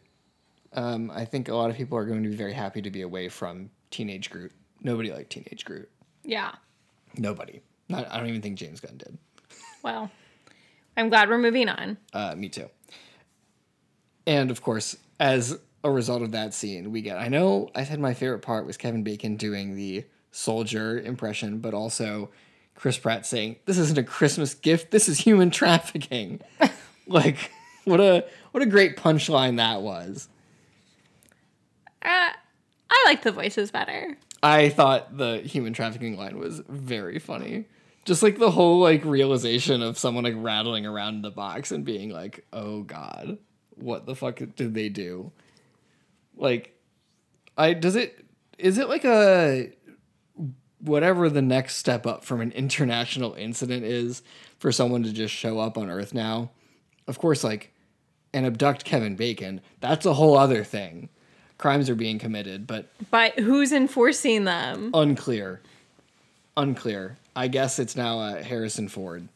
Um, 0.72 1.10
I 1.12 1.24
think 1.24 1.48
a 1.48 1.54
lot 1.54 1.70
of 1.70 1.76
people 1.76 1.96
are 1.96 2.04
going 2.04 2.24
to 2.24 2.28
be 2.28 2.34
very 2.34 2.52
happy 2.52 2.82
to 2.82 2.90
be 2.90 3.02
away 3.02 3.28
from 3.28 3.70
teenage 3.90 4.30
Groot. 4.30 4.52
Nobody 4.80 5.12
liked 5.12 5.30
teenage 5.30 5.64
Groot. 5.64 5.88
yeah. 6.24 6.52
Nobody. 7.16 7.60
Not, 7.88 8.10
I 8.10 8.18
don't 8.18 8.28
even 8.28 8.42
think 8.42 8.58
James 8.58 8.80
Gunn 8.80 8.96
did. 8.96 9.18
Well, 9.82 10.10
I'm 10.96 11.08
glad 11.08 11.28
we're 11.28 11.38
moving 11.38 11.68
on. 11.68 11.98
Uh, 12.12 12.34
me 12.36 12.48
too. 12.48 12.68
And 14.26 14.50
of 14.50 14.62
course, 14.62 14.96
as 15.20 15.58
a 15.82 15.90
result 15.90 16.22
of 16.22 16.32
that 16.32 16.54
scene, 16.54 16.90
we 16.92 17.02
get. 17.02 17.18
I 17.18 17.28
know 17.28 17.70
I 17.74 17.84
said 17.84 18.00
my 18.00 18.14
favorite 18.14 18.40
part 18.40 18.66
was 18.66 18.76
Kevin 18.76 19.02
Bacon 19.02 19.36
doing 19.36 19.76
the 19.76 20.04
soldier 20.30 20.98
impression, 20.98 21.58
but 21.58 21.74
also 21.74 22.30
Chris 22.74 22.98
Pratt 22.98 23.26
saying, 23.26 23.56
"This 23.66 23.76
isn't 23.76 23.98
a 23.98 24.02
Christmas 24.02 24.54
gift. 24.54 24.90
This 24.90 25.08
is 25.08 25.18
human 25.18 25.50
trafficking." 25.50 26.40
like, 27.06 27.50
what 27.84 28.00
a 28.00 28.24
what 28.52 28.62
a 28.62 28.66
great 28.66 28.96
punchline 28.96 29.58
that 29.58 29.82
was. 29.82 30.28
Uh, 32.02 32.30
I 32.90 33.04
like 33.06 33.22
the 33.22 33.32
voices 33.32 33.70
better. 33.70 34.16
I 34.42 34.68
thought 34.68 35.16
the 35.16 35.38
human 35.38 35.72
trafficking 35.72 36.16
line 36.16 36.38
was 36.38 36.62
very 36.68 37.18
funny. 37.18 37.66
Just 38.04 38.22
like 38.22 38.38
the 38.38 38.50
whole 38.50 38.80
like 38.80 39.04
realization 39.04 39.82
of 39.82 39.98
someone 39.98 40.24
like 40.24 40.34
rattling 40.36 40.86
around 40.86 41.16
in 41.16 41.22
the 41.22 41.30
box 41.30 41.70
and 41.70 41.84
being 41.84 42.10
like, 42.10 42.44
"Oh 42.52 42.82
God, 42.82 43.38
what 43.76 44.06
the 44.06 44.14
fuck 44.14 44.40
did 44.56 44.74
they 44.74 44.88
do?" 44.88 45.32
Like, 46.36 46.78
I 47.56 47.72
does 47.72 47.96
it 47.96 48.24
is 48.58 48.78
it 48.78 48.88
like 48.88 49.04
a 49.04 49.72
whatever 50.80 51.30
the 51.30 51.42
next 51.42 51.76
step 51.76 52.06
up 52.06 52.24
from 52.24 52.40
an 52.40 52.52
international 52.52 53.32
incident 53.34 53.84
is 53.84 54.22
for 54.58 54.70
someone 54.70 55.02
to 55.02 55.12
just 55.12 55.34
show 55.34 55.58
up 55.58 55.78
on 55.78 55.88
Earth 55.88 56.12
now? 56.12 56.50
Of 57.06 57.18
course, 57.18 57.42
like 57.42 57.72
and 58.34 58.44
abduct 58.44 58.84
Kevin 58.84 59.16
Bacon. 59.16 59.60
That's 59.80 60.04
a 60.04 60.14
whole 60.14 60.36
other 60.36 60.64
thing. 60.64 61.08
Crimes 61.56 61.88
are 61.88 61.94
being 61.94 62.18
committed, 62.18 62.66
but 62.66 62.90
But 63.10 63.38
who's 63.38 63.72
enforcing 63.72 64.44
them? 64.44 64.90
Unclear. 64.92 65.62
Unclear. 66.56 67.16
I 67.34 67.48
guess 67.48 67.78
it's 67.78 67.96
now 67.96 68.20
uh, 68.20 68.42
Harrison 68.42 68.88
Ford. 68.88 69.28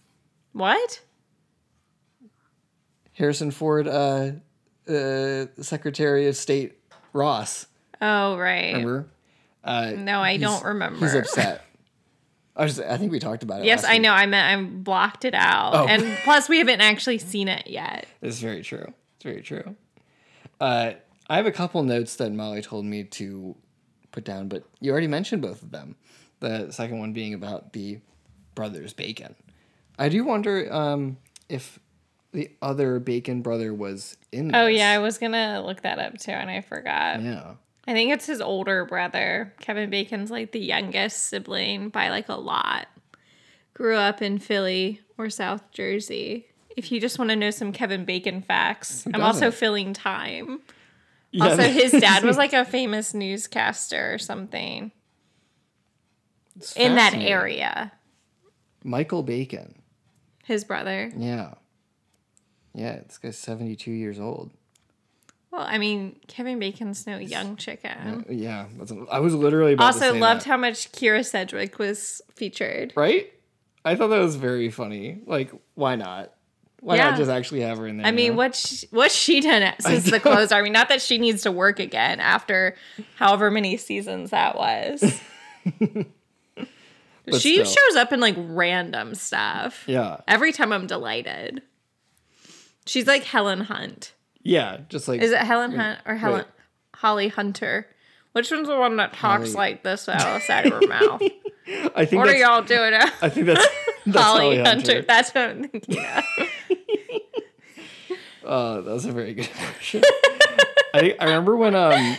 What? 0.53 1.01
Harrison 3.15 3.51
Ford, 3.51 3.89
uh, 3.89 4.31
uh, 4.89 5.47
Secretary 5.61 6.29
of 6.29 6.37
State 6.37 6.79
Ross. 7.13 7.67
Oh, 8.01 8.37
right. 8.37 8.73
Remember? 8.75 9.07
Uh, 9.65 9.93
No, 9.97 10.21
I 10.21 10.37
don't 10.37 10.65
remember. 10.65 11.01
He's 11.01 11.15
upset. 11.15 11.65
I 12.55 12.63
was. 12.65 12.81
I 12.81 12.97
think 12.97 13.13
we 13.13 13.19
talked 13.21 13.43
about 13.45 13.61
it. 13.61 13.67
Yes, 13.67 13.85
I 13.85 13.95
week. 13.95 14.03
know. 14.03 14.13
I 14.13 14.27
meant 14.27 14.47
I 14.59 14.63
blocked 14.71 15.25
it 15.25 15.35
out, 15.35 15.75
Oh. 15.75 15.87
and 15.87 16.03
plus 16.25 16.49
we 16.49 16.59
haven't 16.59 16.81
actually 16.81 17.19
seen 17.19 17.47
it 17.47 17.69
yet. 17.69 18.07
It's 18.21 18.41
very 18.41 18.63
true. 18.63 18.93
It's 19.17 19.25
very 19.25 19.43
true. 19.43 19.77
Uh, 20.61 20.93
I 21.29 21.37
have 21.37 21.47
a 21.47 21.53
couple 21.53 21.81
notes 21.85 22.17
that 22.17 22.33
Molly 22.33 22.61
told 22.63 22.85
me 22.85 23.05
to 23.05 23.55
put 24.11 24.25
down, 24.25 24.49
but 24.49 24.65
you 24.81 24.91
already 24.91 25.07
mentioned 25.07 25.41
both 25.43 25.63
of 25.63 25.71
them. 25.71 25.95
The 26.41 26.71
second 26.71 26.99
one 26.99 27.13
being 27.13 27.35
about 27.35 27.73
the 27.73 28.01
brothers 28.55 28.93
Bacon. 28.93 29.35
I 29.99 30.09
do 30.09 30.25
wonder 30.25 30.73
um, 30.73 31.17
if 31.49 31.79
the 32.33 32.51
other 32.63 33.01
Bacon 33.01 33.43
brother 33.43 33.73
was 33.73 34.17
in. 34.33 34.55
Oh 34.55 34.67
this. 34.67 34.79
yeah, 34.79 34.93
I 34.93 34.99
was 34.99 35.19
gonna 35.19 35.63
look 35.65 35.83
that 35.83 35.99
up 35.99 36.19
too, 36.19 36.33
and 36.33 36.51
I 36.51 36.61
forgot. 36.61 37.23
yeah. 37.23 37.55
I 37.87 37.93
think 37.95 38.13
it's 38.13 38.27
his 38.27 38.43
older 38.43 38.85
brother. 38.85 39.55
Kevin 39.61 39.89
Bacon's 39.89 40.31
like 40.31 40.53
the 40.53 40.61
youngest 40.61 41.25
sibling 41.25 41.89
by 41.89 42.11
like 42.11 42.29
a 42.29 42.35
lot. 42.35 42.87
Grew 43.73 43.97
up 43.97 44.21
in 44.21 44.39
Philly 44.39 45.01
or 45.17 45.31
South 45.31 45.71
Jersey. 45.73 46.49
If 46.77 46.93
you 46.93 47.01
just 47.01 47.19
want 47.19 47.31
to 47.31 47.37
know 47.37 47.51
some 47.51 47.73
Kevin 47.73 48.05
Bacon 48.05 48.43
facts, 48.43 49.07
I'm 49.13 49.23
also 49.23 49.51
filling 49.51 49.95
time. 49.95 50.61
Yeah, 51.31 51.45
Also, 51.45 51.63
his 51.63 51.93
dad 51.93 52.25
was 52.25 52.37
like 52.39 52.53
a 52.53 52.65
famous 52.65 53.15
newscaster 53.15 54.13
or 54.13 54.19
something 54.19 54.93
it's 56.59 56.77
in 56.77 56.95
that 56.97 57.15
area. 57.15 57.93
Michael 58.85 59.23
Bacon. 59.23 59.75
His 60.45 60.65
brother. 60.65 61.11
Yeah. 61.17 61.55
Yeah, 62.75 63.01
this 63.07 63.19
guy's 63.19 63.39
seventy-two 63.39 63.91
years 63.91 64.21
old. 64.21 64.51
Well, 65.51 65.63
I 65.63 65.79
mean, 65.79 66.17
Kevin 66.29 66.59
Bacon's 66.59 67.07
no 67.07 67.17
young 67.17 67.57
chicken. 67.57 68.25
Yeah, 68.29 68.67
that's, 68.77 68.93
I 69.11 69.19
was 69.19 69.35
literally 69.35 69.75
Also, 69.77 70.15
loved 70.15 70.43
that. 70.43 70.47
how 70.49 70.57
much 70.59 70.93
Kyra 70.93 71.25
Sedgwick 71.25 71.79
was 71.79 72.21
featured. 72.35 72.93
right? 72.97 73.33
I 73.85 73.97
thought 73.97 74.09
that 74.09 74.19
was 74.19 74.37
very 74.37 74.71
funny. 74.71 75.21
Like, 75.27 75.51
why 75.75 75.97
not? 75.97 76.35
Why 76.81 76.97
Yeah. 76.97 77.11
not 77.11 77.19
just 77.19 77.31
actually 77.31 77.63
have 77.63 77.79
her 77.79 77.87
in 77.87 77.97
there? 77.97 78.07
I 78.07 78.11
mean, 78.13 78.33
know? 78.33 78.37
what's 78.39 78.85
what's 78.91 79.15
she 79.15 79.41
done 79.41 79.73
since 79.81 80.05
the? 80.11 80.49
I 80.53 80.63
mean, 80.63 80.73
not 80.73 80.89
that 80.91 81.01
she 81.03 81.19
needs 81.19 81.43
to 81.43 81.51
work 81.51 81.81
again 81.81 82.21
after 82.21 82.77
however 83.17 83.51
many 83.51 83.77
seasons 83.79 84.31
that 84.31 84.55
was. 84.57 85.21
But 87.31 87.41
she 87.41 87.55
still. 87.55 87.67
shows 87.67 87.97
up 87.97 88.13
in 88.13 88.21
like 88.21 88.35
random 88.39 89.15
stuff. 89.15 89.85
Yeah, 89.87 90.19
Every 90.29 90.53
time 90.53 90.73
I'm 90.73 90.87
delighted. 90.87 91.63
She's 92.87 93.07
like 93.07 93.25
Helen 93.25 93.61
Hunt. 93.61 94.15
yeah, 94.43 94.79
just 94.89 95.09
like 95.09 95.21
Is 95.21 95.31
it 95.33 95.39
Helen 95.39 95.73
Hunt 95.73 96.01
or 96.07 96.15
Helen 96.17 96.39
wait. 96.39 96.47
Holly 96.95 97.29
Hunter? 97.29 97.87
Which 98.33 98.51
one's 98.51 98.69
the 98.69 98.77
one 98.79 98.97
that 98.97 99.13
talks 99.15 99.53
Holly- 99.53 99.55
like 99.73 99.83
this 99.83 100.09
out 100.09 100.21
of 100.27 100.35
the 100.35 100.41
side 100.41 100.67
of 100.67 100.73
her 100.73 100.87
mouth? 100.89 101.23
I 101.95 102.05
think 102.07 102.21
What 102.21 102.29
are 102.31 102.37
y'all 102.37 102.63
doing? 102.63 102.93
Now? 102.93 103.11
I 103.21 103.29
think 103.29 103.47
that's, 103.47 103.67
that's 104.07 104.19
Holly, 104.19 104.57
Holly 104.57 104.59
Hunter. 104.65 105.03
That's 105.03 105.31
what 105.35 105.45
I'm 105.51 105.69
thinking. 105.69 105.99
Oh, 108.51 108.81
that 108.81 108.91
was 108.91 109.05
a 109.05 109.13
very 109.13 109.35
good 109.35 109.51
question. 109.53 110.03
I 110.95 111.15
I 111.21 111.25
remember 111.25 111.55
when 111.57 111.75
um 111.75 112.17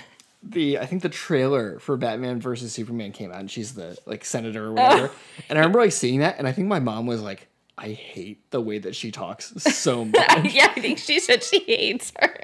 the 0.49 0.79
I 0.79 0.85
think 0.85 1.01
the 1.01 1.09
trailer 1.09 1.79
for 1.79 1.95
Batman 1.97 2.41
versus 2.41 2.73
Superman 2.73 3.11
came 3.11 3.31
out 3.31 3.39
and 3.39 3.51
she's 3.51 3.75
the 3.75 3.97
like 4.05 4.25
senator 4.25 4.67
or 4.67 4.73
whatever. 4.73 5.11
and 5.49 5.57
I 5.57 5.61
remember 5.61 5.79
like 5.79 5.91
seeing 5.91 6.19
that 6.19 6.37
and 6.37 6.47
I 6.47 6.51
think 6.51 6.67
my 6.67 6.79
mom 6.79 7.05
was 7.05 7.21
like, 7.21 7.47
I 7.77 7.89
hate 7.89 8.49
the 8.51 8.59
way 8.59 8.79
that 8.79 8.95
she 8.95 9.11
talks 9.11 9.53
so 9.63 10.05
much. 10.05 10.53
yeah, 10.53 10.73
I 10.75 10.79
think 10.79 10.97
she 10.97 11.19
said 11.19 11.43
she 11.43 11.59
hates 11.59 12.11
her. 12.19 12.39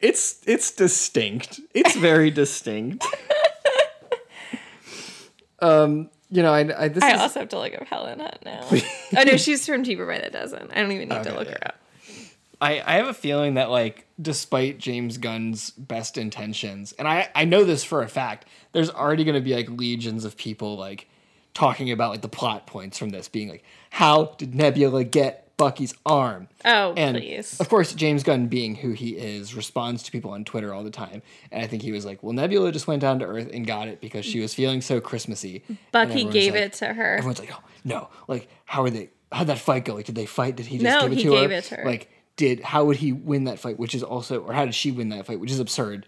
it's 0.00 0.42
it's 0.46 0.72
distinct. 0.72 1.60
It's 1.72 1.96
very 1.96 2.30
distinct. 2.30 3.06
Um, 5.58 6.10
you 6.30 6.42
know, 6.42 6.52
I, 6.52 6.84
I 6.84 6.88
this 6.88 7.02
I 7.02 7.14
is 7.14 7.20
also 7.20 7.40
have 7.40 7.48
to 7.50 7.58
look 7.58 7.74
up 7.74 7.86
Helen 7.86 8.20
Hunt 8.20 8.44
now. 8.44 8.68
oh 8.70 9.22
no, 9.22 9.36
she's 9.36 9.64
from 9.66 9.82
Deeper 9.82 10.06
by 10.06 10.20
the 10.20 10.30
Dozen. 10.30 10.70
I 10.70 10.82
don't 10.82 10.92
even 10.92 11.08
need 11.08 11.22
to 11.24 11.34
look 11.34 11.48
yeah. 11.48 11.54
her 11.54 11.68
up. 11.68 11.76
I, 12.60 12.80
I 12.86 12.94
have 12.94 13.06
a 13.08 13.14
feeling 13.14 13.54
that 13.54 13.70
like 13.70 14.06
despite 14.20 14.78
James 14.78 15.18
Gunn's 15.18 15.70
best 15.70 16.16
intentions, 16.16 16.92
and 16.98 17.06
I, 17.06 17.28
I 17.34 17.44
know 17.44 17.64
this 17.64 17.84
for 17.84 18.02
a 18.02 18.08
fact, 18.08 18.46
there's 18.72 18.90
already 18.90 19.24
gonna 19.24 19.40
be 19.40 19.54
like 19.54 19.68
legions 19.70 20.24
of 20.24 20.36
people 20.36 20.76
like 20.76 21.08
talking 21.54 21.90
about 21.90 22.10
like 22.10 22.22
the 22.22 22.28
plot 22.28 22.66
points 22.66 22.98
from 22.98 23.10
this 23.10 23.28
being 23.28 23.48
like, 23.48 23.64
how 23.90 24.34
did 24.38 24.54
Nebula 24.54 25.04
get 25.04 25.42
Bucky's 25.58 25.94
arm? 26.04 26.48
Oh, 26.66 26.92
And 26.98 27.16
please. 27.16 27.58
of 27.60 27.68
course, 27.70 27.94
James 27.94 28.22
Gunn, 28.22 28.46
being 28.48 28.74
who 28.74 28.90
he 28.92 29.16
is, 29.16 29.54
responds 29.54 30.02
to 30.02 30.12
people 30.12 30.30
on 30.32 30.44
Twitter 30.44 30.74
all 30.74 30.84
the 30.84 30.90
time. 30.90 31.22
And 31.50 31.62
I 31.62 31.66
think 31.66 31.82
he 31.82 31.92
was 31.92 32.04
like, 32.04 32.22
"Well, 32.22 32.34
Nebula 32.34 32.72
just 32.72 32.86
went 32.86 33.00
down 33.00 33.18
to 33.20 33.24
Earth 33.26 33.48
and 33.52 33.66
got 33.66 33.88
it 33.88 34.00
because 34.02 34.24
she 34.26 34.40
was 34.40 34.52
feeling 34.54 34.80
so 34.82 35.00
Christmassy." 35.00 35.62
Bucky 35.92 36.24
gave 36.24 36.52
like- 36.52 36.62
it 36.62 36.72
to 36.74 36.92
her. 36.92 37.16
Everyone's 37.16 37.38
like, 37.38 37.52
"Oh 37.54 37.62
no! 37.84 38.08
Like, 38.28 38.48
how 38.66 38.82
are 38.82 38.90
they? 38.90 39.08
How'd 39.32 39.46
that 39.48 39.58
fight 39.58 39.84
go? 39.86 39.94
Like, 39.94 40.04
did 40.06 40.14
they 40.14 40.26
fight? 40.26 40.56
Did 40.56 40.66
he 40.66 40.76
just 40.78 40.84
No, 40.84 41.02
give 41.02 41.12
it 41.12 41.16
he 41.18 41.24
to 41.24 41.30
gave 41.30 41.50
her? 41.50 41.56
it 41.56 41.64
to 41.64 41.76
her. 41.76 41.84
Like, 41.86 42.10
did 42.36 42.60
how 42.62 42.84
would 42.84 42.96
he 42.98 43.12
win 43.12 43.44
that 43.44 43.58
fight? 43.58 43.78
Which 43.78 43.94
is 43.94 44.02
also, 44.02 44.40
or 44.40 44.52
how 44.52 44.64
did 44.64 44.74
she 44.74 44.90
win 44.92 45.08
that 45.10 45.26
fight? 45.26 45.40
Which 45.40 45.50
is 45.50 45.60
absurd. 45.60 46.06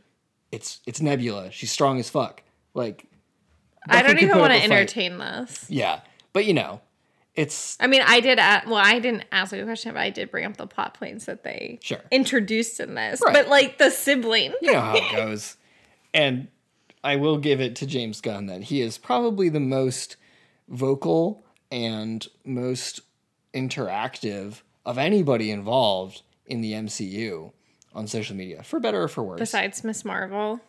It's 0.53 0.81
it's 0.87 1.01
Nebula. 1.01 1.51
She's 1.53 1.71
strong 1.71 1.99
as 1.99 2.09
fuck. 2.09 2.43
Like, 2.75 3.07
I 3.89 4.03
don't 4.03 4.21
even 4.23 4.39
want 4.39 4.53
to 4.53 4.59
fight. 4.61 4.71
entertain 4.71 5.19
this. 5.19 5.67
Yeah, 5.69 6.01
but 6.33 6.45
you 6.45 6.55
know, 6.55 6.81
it's 7.35 7.77
I 7.81 7.87
mean, 7.87 8.03
I 8.05 8.21
did. 8.21 8.39
well, 8.39 8.77
I 8.77 8.99
didn't 8.99 9.25
ask 9.33 9.53
a 9.53 9.63
question, 9.65 9.93
but 9.95 10.01
I 10.01 10.11
did 10.11 10.31
bring 10.31 10.45
up 10.45 10.57
the 10.57 10.67
plot 10.67 10.95
points 10.95 11.27
that 11.27 11.45
they 11.45 11.79
Sure. 11.83 12.01
introduced 12.11 12.81
in 12.81 12.95
this. 12.95 13.21
Right. 13.25 13.33
But 13.35 13.49
like 13.49 13.79
the 13.79 13.91
sibling, 13.91 14.55
you 14.63 14.73
know 14.73 14.81
how 14.81 14.97
it 14.97 15.13
goes. 15.13 15.57
And 16.15 16.49
I 17.05 17.17
will 17.17 17.39
give 17.39 17.61
it 17.61 17.77
to 17.77 17.87
James 17.87 18.21
Gunn 18.21 18.47
that 18.47 18.65
he 18.65 18.81
is 18.81 18.99
probably 18.99 19.49
the 19.49 19.61
most 19.61 20.17
vocal 20.69 21.45
and 21.71 22.27
most 22.45 23.01
interactive 23.55 24.63
of 24.89 24.99
anybody 24.99 25.51
involved 25.51 26.23
in 26.47 26.61
the 26.63 26.73
MCU 26.73 27.53
on 27.95 28.07
social 28.07 28.35
media, 28.35 28.63
for 28.63 28.81
better 28.81 29.03
or 29.03 29.09
for 29.09 29.23
worse. 29.23 29.39
besides 29.39 29.85
Miss 29.85 30.05
Marvel. 30.05 30.61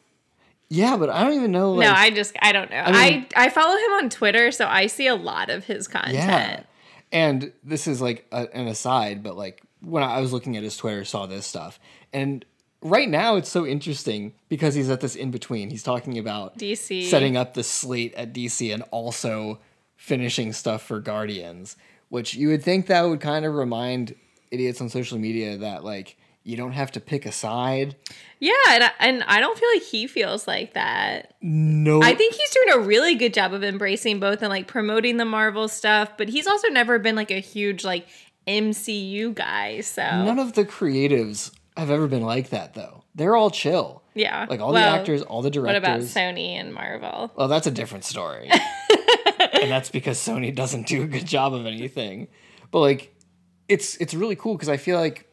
yeah, 0.69 0.97
but 0.97 1.09
I 1.09 1.23
don't 1.23 1.33
even 1.33 1.51
know. 1.51 1.71
Like, 1.73 1.87
no, 1.87 1.93
I 1.93 2.09
just 2.09 2.35
I 2.41 2.51
don't 2.51 2.69
know. 2.69 2.77
I, 2.77 3.11
mean- 3.11 3.25
I 3.35 3.49
follow 3.49 3.75
him 3.75 3.91
on 4.03 4.09
Twitter, 4.09 4.51
so 4.51 4.67
I 4.67 4.87
see 4.87 5.07
a 5.07 5.15
lot 5.15 5.49
of 5.49 5.65
his 5.65 5.87
content. 5.87 6.15
Yeah. 6.15 6.63
And 7.11 7.51
this 7.63 7.87
is 7.87 8.01
like 8.01 8.27
a, 8.31 8.47
an 8.53 8.67
aside, 8.67 9.23
but 9.23 9.35
like 9.35 9.63
when 9.81 10.03
I 10.03 10.19
was 10.21 10.31
looking 10.33 10.57
at 10.57 10.63
his 10.63 10.77
Twitter, 10.77 11.03
saw 11.05 11.25
this 11.25 11.47
stuff. 11.47 11.79
And 12.13 12.45
right 12.81 13.09
now 13.09 13.35
it's 13.37 13.49
so 13.49 13.65
interesting 13.65 14.33
because 14.47 14.75
he's 14.75 14.89
at 14.89 15.01
this 15.01 15.15
in 15.15 15.31
between. 15.31 15.69
He's 15.71 15.83
talking 15.83 16.17
about 16.19 16.57
DC. 16.57 17.05
setting 17.09 17.35
up 17.37 17.53
the 17.53 17.63
slate 17.63 18.13
at 18.15 18.33
DC 18.33 18.71
and 18.73 18.83
also 18.91 19.59
finishing 19.95 20.53
stuff 20.53 20.83
for 20.83 20.99
Guardians, 20.99 21.75
which 22.09 22.33
you 22.35 22.49
would 22.49 22.63
think 22.63 22.87
that 22.87 23.03
would 23.03 23.21
kind 23.21 23.45
of 23.45 23.53
remind 23.53 24.15
idiots 24.51 24.81
on 24.81 24.89
social 24.89 25.17
media 25.17 25.57
that 25.57 25.83
like 25.83 26.17
you 26.43 26.57
don't 26.57 26.71
have 26.71 26.91
to 26.93 26.99
pick 26.99 27.25
a 27.25 27.31
side. 27.31 27.95
Yeah, 28.39 28.53
and 28.69 28.83
I, 28.85 28.91
and 28.99 29.23
I 29.23 29.39
don't 29.39 29.57
feel 29.57 29.69
like 29.73 29.83
he 29.83 30.07
feels 30.07 30.47
like 30.47 30.73
that. 30.73 31.35
No. 31.41 32.01
I 32.01 32.15
think 32.15 32.33
he's 32.33 32.49
doing 32.51 32.69
a 32.83 32.87
really 32.87 33.15
good 33.15 33.33
job 33.33 33.53
of 33.53 33.63
embracing 33.63 34.19
both 34.19 34.41
and 34.41 34.49
like 34.49 34.67
promoting 34.67 35.17
the 35.17 35.25
Marvel 35.25 35.67
stuff, 35.67 36.17
but 36.17 36.29
he's 36.29 36.47
also 36.47 36.69
never 36.69 36.97
been 36.97 37.15
like 37.15 37.31
a 37.31 37.39
huge 37.39 37.83
like 37.83 38.07
MCU 38.47 39.33
guy. 39.35 39.81
So 39.81 40.01
none 40.01 40.39
of 40.39 40.53
the 40.53 40.65
creatives 40.65 41.51
have 41.77 41.91
ever 41.91 42.07
been 42.07 42.23
like 42.23 42.49
that 42.49 42.73
though. 42.73 43.03
They're 43.15 43.35
all 43.35 43.51
chill. 43.51 44.01
yeah, 44.15 44.45
Like 44.49 44.61
all 44.61 44.71
Well, 44.71 44.81
the 44.81 44.99
actors, 44.99 45.21
all 45.21 45.41
the 45.41 45.49
directors. 45.49 45.81
What 45.81 45.89
about 45.89 46.01
Sony 46.01 46.53
and 46.53 46.73
Marvel? 46.73 47.31
Well, 47.35 47.47
that's 47.47 47.67
a 47.67 47.71
different 47.71 48.05
story. 48.05 48.49
and 49.61 49.69
that's 49.71 49.89
because 49.89 50.17
Sony 50.17 50.53
doesn't 50.53 50.87
do 50.87 51.03
a 51.03 51.07
good 51.07 51.25
job 51.25 51.53
of 51.53 51.65
anything. 51.65 52.27
But 52.71 52.79
like 52.79 53.13
it's 53.67 53.95
it's 53.97 54.13
really 54.13 54.35
cool 54.35 54.55
because 54.55 54.69
I 54.69 54.77
feel 54.77 54.99
like 54.99 55.27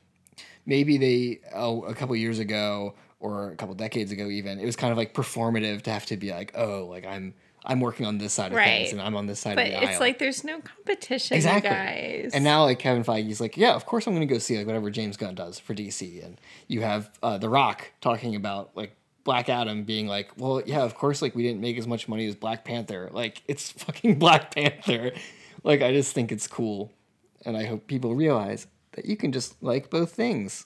maybe 0.64 0.98
they 0.98 1.40
oh, 1.54 1.82
a 1.84 1.94
couple 1.94 2.14
years 2.16 2.38
ago 2.38 2.94
or 3.20 3.50
a 3.52 3.56
couple 3.56 3.74
decades 3.74 4.12
ago 4.12 4.28
even, 4.28 4.58
it 4.60 4.66
was 4.66 4.76
kind 4.76 4.92
of 4.92 4.98
like 4.98 5.14
performative 5.14 5.82
to 5.82 5.90
have 5.90 6.06
to 6.06 6.16
be 6.16 6.30
like, 6.30 6.52
"Oh, 6.54 6.86
like 6.86 7.06
I'm 7.06 7.34
I'm 7.64 7.80
working 7.80 8.06
on 8.06 8.18
this 8.18 8.32
side 8.32 8.52
of 8.52 8.56
Right. 8.58 8.80
things 8.82 8.92
and 8.92 9.02
I'm 9.02 9.16
on 9.16 9.26
this 9.26 9.40
side 9.40 9.56
But 9.56 9.66
of 9.66 9.70
the 9.72 9.76
aisle. 9.78 9.84
But 9.86 9.90
it's 9.90 10.00
like 10.00 10.18
there's 10.18 10.44
no 10.44 10.60
competition, 10.60 11.36
Exactly. 11.36 11.68
guys. 11.70 12.30
And 12.32 12.44
now 12.44 12.62
like 12.62 12.78
Kevin 12.78 13.02
Feige's 13.02 13.40
like, 13.40 13.56
yeah, 13.56 13.74
of 13.74 13.86
course 13.86 14.06
I'm 14.06 14.12
gonna 14.14 14.26
go 14.26 14.38
see 14.38 14.56
like 14.56 14.66
whatever 14.66 14.88
James 14.90 15.16
Gunn 15.16 15.34
does 15.34 15.58
for 15.58 15.74
DC. 15.74 16.24
And 16.24 16.40
you 16.68 16.82
have 16.82 17.10
uh, 17.22 17.38
The 17.38 17.48
Rock 17.48 17.90
talking 18.00 18.36
about 18.36 18.76
like 18.76 18.94
Black 19.26 19.50
Adam 19.50 19.84
being 19.84 20.06
like, 20.06 20.30
well, 20.38 20.62
yeah, 20.64 20.82
of 20.82 20.94
course 20.94 21.20
like 21.20 21.34
we 21.34 21.42
didn't 21.42 21.60
make 21.60 21.76
as 21.76 21.86
much 21.86 22.08
money 22.08 22.26
as 22.26 22.34
Black 22.34 22.64
Panther. 22.64 23.10
Like 23.12 23.42
it's 23.46 23.70
fucking 23.84 24.18
Black 24.18 24.54
Panther. 24.54 25.12
Like 25.62 25.82
I 25.82 25.92
just 25.92 26.14
think 26.14 26.32
it's 26.32 26.46
cool. 26.46 26.90
And 27.44 27.56
I 27.56 27.66
hope 27.66 27.86
people 27.86 28.14
realize 28.14 28.66
that 28.92 29.04
you 29.04 29.16
can 29.16 29.32
just 29.32 29.62
like 29.62 29.90
both 29.90 30.12
things. 30.12 30.64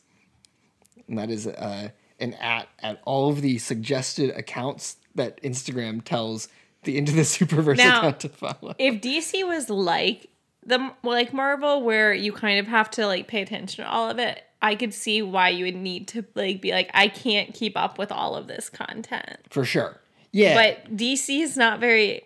And 1.08 1.18
that 1.18 1.30
is 1.30 1.46
uh, 1.48 1.88
an 2.20 2.34
at 2.34 2.68
at 2.78 3.00
all 3.04 3.30
of 3.30 3.40
the 3.42 3.58
suggested 3.58 4.30
accounts 4.30 4.96
that 5.16 5.42
Instagram 5.42 6.04
tells 6.04 6.46
the 6.84 6.96
Into 6.96 7.12
the 7.12 7.22
Superverse 7.36 7.78
Now- 7.78 7.98
account 7.98 8.20
to 8.20 8.28
follow. 8.28 8.74
if 8.78 9.00
DC 9.00 9.46
was 9.46 9.68
like 9.68 10.28
the 10.64 10.92
like 11.02 11.32
Marvel, 11.32 11.82
where 11.82 12.12
you 12.12 12.32
kind 12.32 12.60
of 12.60 12.66
have 12.68 12.90
to 12.92 13.06
like 13.06 13.26
pay 13.26 13.40
attention 13.42 13.84
to 13.84 13.90
all 13.90 14.08
of 14.10 14.18
it, 14.18 14.42
I 14.62 14.74
could 14.74 14.92
see 14.92 15.22
why 15.22 15.48
you 15.50 15.64
would 15.64 15.76
need 15.76 16.08
to 16.08 16.24
like 16.34 16.60
be 16.60 16.70
like, 16.72 16.90
I 16.94 17.08
can't 17.08 17.54
keep 17.54 17.76
up 17.76 17.98
with 17.98 18.12
all 18.12 18.36
of 18.36 18.46
this 18.46 18.68
content. 18.68 19.38
For 19.50 19.64
sure. 19.64 19.98
Yeah. 20.32 20.54
But 20.54 20.96
DC 20.96 21.40
is 21.42 21.56
not 21.56 21.80
very. 21.80 22.22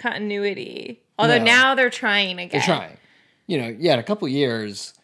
continuity. 0.00 1.00
Although 1.18 1.38
No. 1.38 1.44
now 1.44 1.74
they're 1.74 1.90
trying 1.90 2.38
again. 2.38 2.48
They're 2.52 2.76
trying. 2.76 2.96
You 3.46 3.58
know, 3.58 3.76
yeah, 3.78 3.94
in 3.94 3.98
a 3.98 4.02
couple 4.02 4.26
years, 4.28 4.94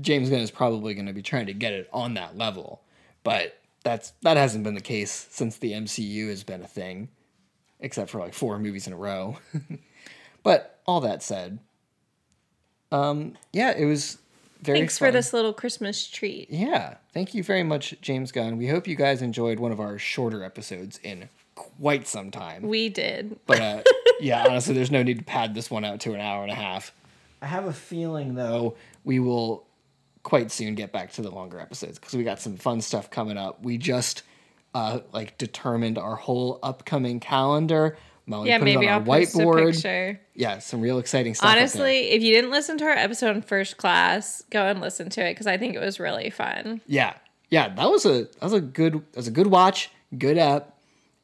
James 0.00 0.30
Gunn 0.30 0.40
is 0.40 0.50
probably 0.50 0.94
going 0.94 1.06
to 1.06 1.12
be 1.12 1.22
trying 1.22 1.46
to 1.46 1.52
get 1.54 1.72
it 1.72 1.88
on 1.92 2.14
that 2.14 2.36
level, 2.36 2.82
but 3.24 3.58
that's 3.82 4.12
that 4.22 4.36
hasn't 4.36 4.64
been 4.64 4.74
the 4.74 4.80
case 4.80 5.26
since 5.30 5.58
the 5.58 5.72
MCU 5.72 6.28
has 6.28 6.44
been 6.44 6.60
a 6.62 6.66
thing, 6.66 7.08
except 7.80 8.10
for 8.10 8.18
like 8.20 8.34
four 8.34 8.58
movies 8.58 8.86
in 8.86 8.92
a 8.92 8.96
row. 8.96 9.38
but 10.42 10.78
all 10.86 11.00
that 11.00 11.22
said, 11.22 11.58
um, 12.92 13.36
yeah, 13.52 13.72
it 13.76 13.86
was 13.86 14.18
very. 14.62 14.78
Thanks 14.78 14.98
for 14.98 15.10
this 15.10 15.32
little 15.32 15.52
Christmas 15.52 16.06
treat. 16.06 16.50
Yeah, 16.50 16.96
thank 17.12 17.34
you 17.34 17.42
very 17.42 17.62
much, 17.62 17.94
James 18.00 18.32
Gunn. 18.32 18.56
We 18.56 18.68
hope 18.68 18.86
you 18.86 18.96
guys 18.96 19.22
enjoyed 19.22 19.58
one 19.58 19.72
of 19.72 19.80
our 19.80 19.98
shorter 19.98 20.42
episodes 20.42 20.98
in 21.02 21.28
quite 21.54 22.06
some 22.06 22.30
time. 22.30 22.62
We 22.62 22.88
did. 22.88 23.38
But 23.46 23.60
uh, 23.60 23.82
yeah, 24.20 24.44
honestly, 24.46 24.74
there's 24.74 24.90
no 24.90 25.02
need 25.02 25.18
to 25.18 25.24
pad 25.24 25.54
this 25.54 25.70
one 25.70 25.84
out 25.84 26.00
to 26.00 26.14
an 26.14 26.20
hour 26.20 26.42
and 26.42 26.52
a 26.52 26.56
half. 26.56 26.92
I 27.42 27.46
have 27.46 27.66
a 27.66 27.72
feeling 27.72 28.34
though 28.34 28.76
we 29.04 29.18
will 29.18 29.66
quite 30.22 30.50
soon 30.50 30.74
get 30.74 30.92
back 30.92 31.12
to 31.12 31.22
the 31.22 31.30
longer 31.30 31.60
episodes 31.60 31.98
because 31.98 32.14
we 32.14 32.24
got 32.24 32.40
some 32.40 32.56
fun 32.56 32.80
stuff 32.80 33.10
coming 33.10 33.38
up. 33.38 33.62
We 33.62 33.78
just 33.78 34.22
uh, 34.74 35.00
like 35.12 35.38
determined 35.38 35.98
our 35.98 36.16
whole 36.16 36.58
upcoming 36.62 37.20
calendar. 37.20 37.96
Molly 38.26 38.48
Yeah, 38.48 38.58
put 38.58 38.64
maybe 38.64 38.86
it 38.86 38.90
on 38.90 39.02
I'll 39.02 39.12
a 39.14 39.20
whiteboard. 39.20 39.72
picture. 39.72 40.20
Yeah, 40.34 40.58
some 40.58 40.80
real 40.80 40.98
exciting 40.98 41.34
stuff. 41.34 41.50
Honestly, 41.50 42.10
if 42.10 42.22
you 42.22 42.34
didn't 42.34 42.50
listen 42.50 42.76
to 42.78 42.84
our 42.84 42.90
episode 42.90 43.36
in 43.36 43.42
first 43.42 43.76
class, 43.76 44.42
go 44.50 44.66
and 44.66 44.80
listen 44.80 45.08
to 45.10 45.24
it 45.24 45.32
because 45.32 45.46
I 45.46 45.56
think 45.56 45.74
it 45.74 45.80
was 45.80 46.00
really 46.00 46.30
fun. 46.30 46.80
Yeah, 46.86 47.14
yeah, 47.50 47.72
that 47.74 47.88
was 47.90 48.04
a 48.04 48.24
that 48.24 48.42
was 48.42 48.52
a 48.52 48.60
good 48.60 48.94
that 48.94 49.16
was 49.16 49.28
a 49.28 49.32
good 49.32 49.46
watch, 49.46 49.90
good 50.16 50.38
app. 50.38 50.72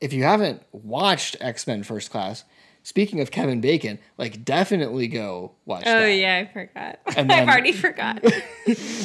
If 0.00 0.12
you 0.12 0.24
haven't 0.24 0.62
watched 0.72 1.36
X 1.40 1.66
Men 1.66 1.82
First 1.82 2.10
Class, 2.10 2.44
speaking 2.84 3.20
of 3.20 3.30
Kevin 3.32 3.60
Bacon, 3.60 3.98
like 4.18 4.44
definitely 4.44 5.08
go 5.08 5.52
watch 5.64 5.82
Oh 5.86 6.00
that. 6.00 6.08
yeah, 6.14 6.44
I 6.48 6.52
forgot. 6.52 6.98
And 7.16 7.28
then- 7.30 7.42
I've 7.42 7.48
already 7.48 7.72
forgot. 7.72 8.22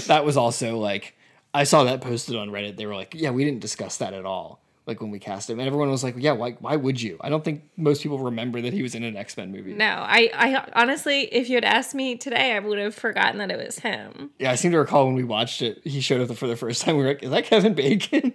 That 0.08 0.24
was 0.24 0.38
also 0.38 0.78
like 0.78 1.16
I 1.54 1.64
saw 1.64 1.84
that 1.86 2.02
posted 2.02 2.36
on 2.36 2.50
Reddit. 2.50 2.78
They 2.78 2.86
were 2.86 2.96
like, 2.96 3.14
"Yeah, 3.16 3.32
we 3.32 3.44
didn't 3.44 3.60
discuss 3.62 3.98
that 3.98 4.14
at 4.14 4.26
all." 4.26 4.62
Like 4.88 5.02
when 5.02 5.12
we 5.12 5.20
cast 5.20 5.50
him, 5.50 5.60
and 5.60 5.68
everyone 5.68 5.92
was 5.92 6.04
like, 6.04 6.16
"Yeah, 6.18 6.32
why? 6.32 6.54
Why 6.54 6.78
would 6.78 7.02
you?" 7.02 7.18
I 7.22 7.28
don't 7.30 7.44
think 7.44 7.64
most 7.76 8.02
people 8.02 8.20
remember 8.20 8.62
that 8.62 8.72
he 8.72 8.82
was 8.82 8.96
in 8.96 9.04
an 9.04 9.18
X 9.18 9.36
Men 9.36 9.52
movie. 9.52 9.74
no, 9.74 9.86
I, 9.86 10.32
I 10.34 10.72
honestly, 10.82 11.24
if 11.24 11.50
you 11.50 11.56
had 11.56 11.66
asked 11.66 11.94
me 11.94 12.16
today, 12.16 12.54
I 12.56 12.60
would 12.60 12.80
have 12.80 12.96
forgotten 12.96 13.38
that 13.40 13.52
it 13.52 13.58
was 13.64 13.80
him. 13.80 14.32
Yeah, 14.40 14.52
I 14.52 14.56
seem 14.56 14.72
to 14.72 14.80
recall 14.80 15.06
when 15.06 15.16
we 15.16 15.26
watched 15.26 15.62
it, 15.62 15.82
he 15.84 16.00
showed 16.00 16.22
up 16.22 16.36
for 16.38 16.48
the 16.48 16.56
first 16.56 16.84
time. 16.84 16.96
We 16.96 17.04
were 17.04 17.10
like, 17.10 17.22
"Is 17.24 17.30
that 17.32 17.44
Kevin 17.44 17.74
Bacon?" 17.74 18.34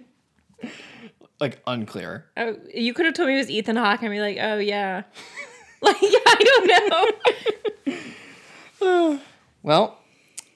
like 1.39 1.59
unclear. 1.67 2.25
Oh, 2.37 2.55
you 2.73 2.93
could 2.93 3.05
have 3.05 3.15
told 3.15 3.27
me 3.27 3.35
it 3.35 3.39
was 3.39 3.49
Ethan 3.49 3.75
Hawke 3.75 4.01
and 4.01 4.11
be 4.11 4.21
like, 4.21 4.37
oh 4.39 4.57
yeah, 4.57 5.03
like 5.81 5.97
yeah, 6.01 6.19
I 6.25 6.61
don't 6.65 7.89
know. 7.89 9.19
Well, 9.63 9.97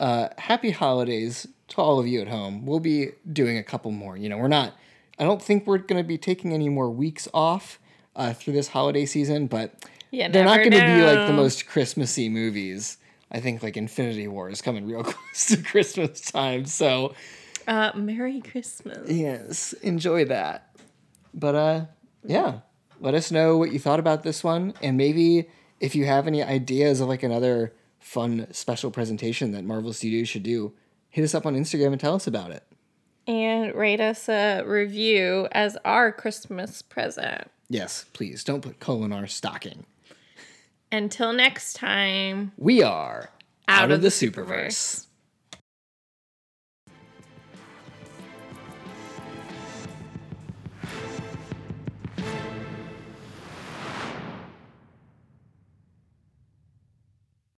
uh, 0.01 0.27
happy 0.38 0.69
holidays 0.71 1.47
to 1.69 1.77
all 1.77 1.97
of 1.97 2.05
you 2.07 2.19
at 2.21 2.27
home. 2.27 2.65
We'll 2.65 2.81
be 2.81 3.12
doing 3.31 3.57
a 3.57 3.63
couple 3.63 3.89
more. 3.91 4.17
You 4.17 4.27
know, 4.27 4.38
we're 4.38 4.49
not, 4.49 4.73
I 5.19 5.23
don't 5.23 5.41
think 5.41 5.65
we're 5.65 5.77
going 5.80 6.01
to 6.01 6.08
be 6.08 6.17
taking 6.17 6.53
any 6.53 6.69
more 6.69 6.89
weeks 6.89 7.27
off 7.34 7.80
uh, 8.15 8.34
through 8.34 8.53
this 8.53 8.69
holiday 8.69 9.06
season, 9.06 9.47
but 9.47 9.73
You 10.12 10.30
they're 10.30 10.45
not 10.45 10.58
going 10.58 10.71
to 10.71 10.77
be 10.80 11.01
like 11.03 11.27
the 11.27 11.34
most 11.34 11.67
Christmassy 11.67 12.30
movies. 12.30 12.97
I 13.32 13.39
think 13.39 13.62
like 13.63 13.75
Infinity 13.77 14.27
War 14.27 14.49
is 14.49 14.62
coming 14.62 14.86
real 14.88 15.03
close 15.03 15.47
to 15.47 15.58
Christmas 15.62 16.21
time. 16.21 16.65
So, 16.65 17.13
Uh, 17.67 17.91
Merry 17.95 18.39
Christmas. 18.41 19.10
yes, 19.10 19.73
enjoy 19.73 20.25
that. 20.25 20.75
But 21.34 21.56
uh, 21.56 21.86
yeah, 22.23 22.60
let 22.99 23.13
us 23.13 23.32
know 23.32 23.58
what 23.58 23.71
you 23.73 23.80
thought 23.80 23.99
about 23.99 24.23
this 24.23 24.43
one. 24.43 24.73
And 24.82 24.97
maybe 24.97 25.49
if 25.80 25.93
you 25.95 26.06
have 26.06 26.25
any 26.27 26.41
ideas 26.41 27.01
of 27.01 27.08
like 27.10 27.23
another 27.23 27.73
fun 27.99 28.47
special 28.51 28.89
presentation 28.91 29.51
that 29.51 29.63
Marvel 29.65 29.91
Studios 29.93 30.30
should 30.30 30.43
do, 30.43 30.73
hit 31.10 31.23
us 31.23 31.36
up 31.36 31.45
on 31.45 31.56
Instagram 31.56 31.91
and 31.91 31.99
tell 31.99 32.15
us 32.15 32.25
about 32.27 32.51
it. 32.51 32.63
And 33.27 33.75
rate 33.75 33.99
us 33.99 34.29
a 34.29 34.63
review 34.63 35.49
as 35.51 35.77
our 35.83 36.11
Christmas 36.13 36.81
present. 36.81 37.51
Yes, 37.69 38.05
please 38.13 38.43
don't 38.45 38.61
put 38.61 38.79
coal 38.79 39.03
in 39.03 39.11
our 39.11 39.27
stocking. 39.27 39.85
Until 40.91 41.33
next 41.33 41.73
time, 41.73 42.53
We 42.57 42.81
are 42.81 43.29
out, 43.67 43.91
of, 43.91 44.01
the 44.01 44.07
Superverse. 44.07 45.06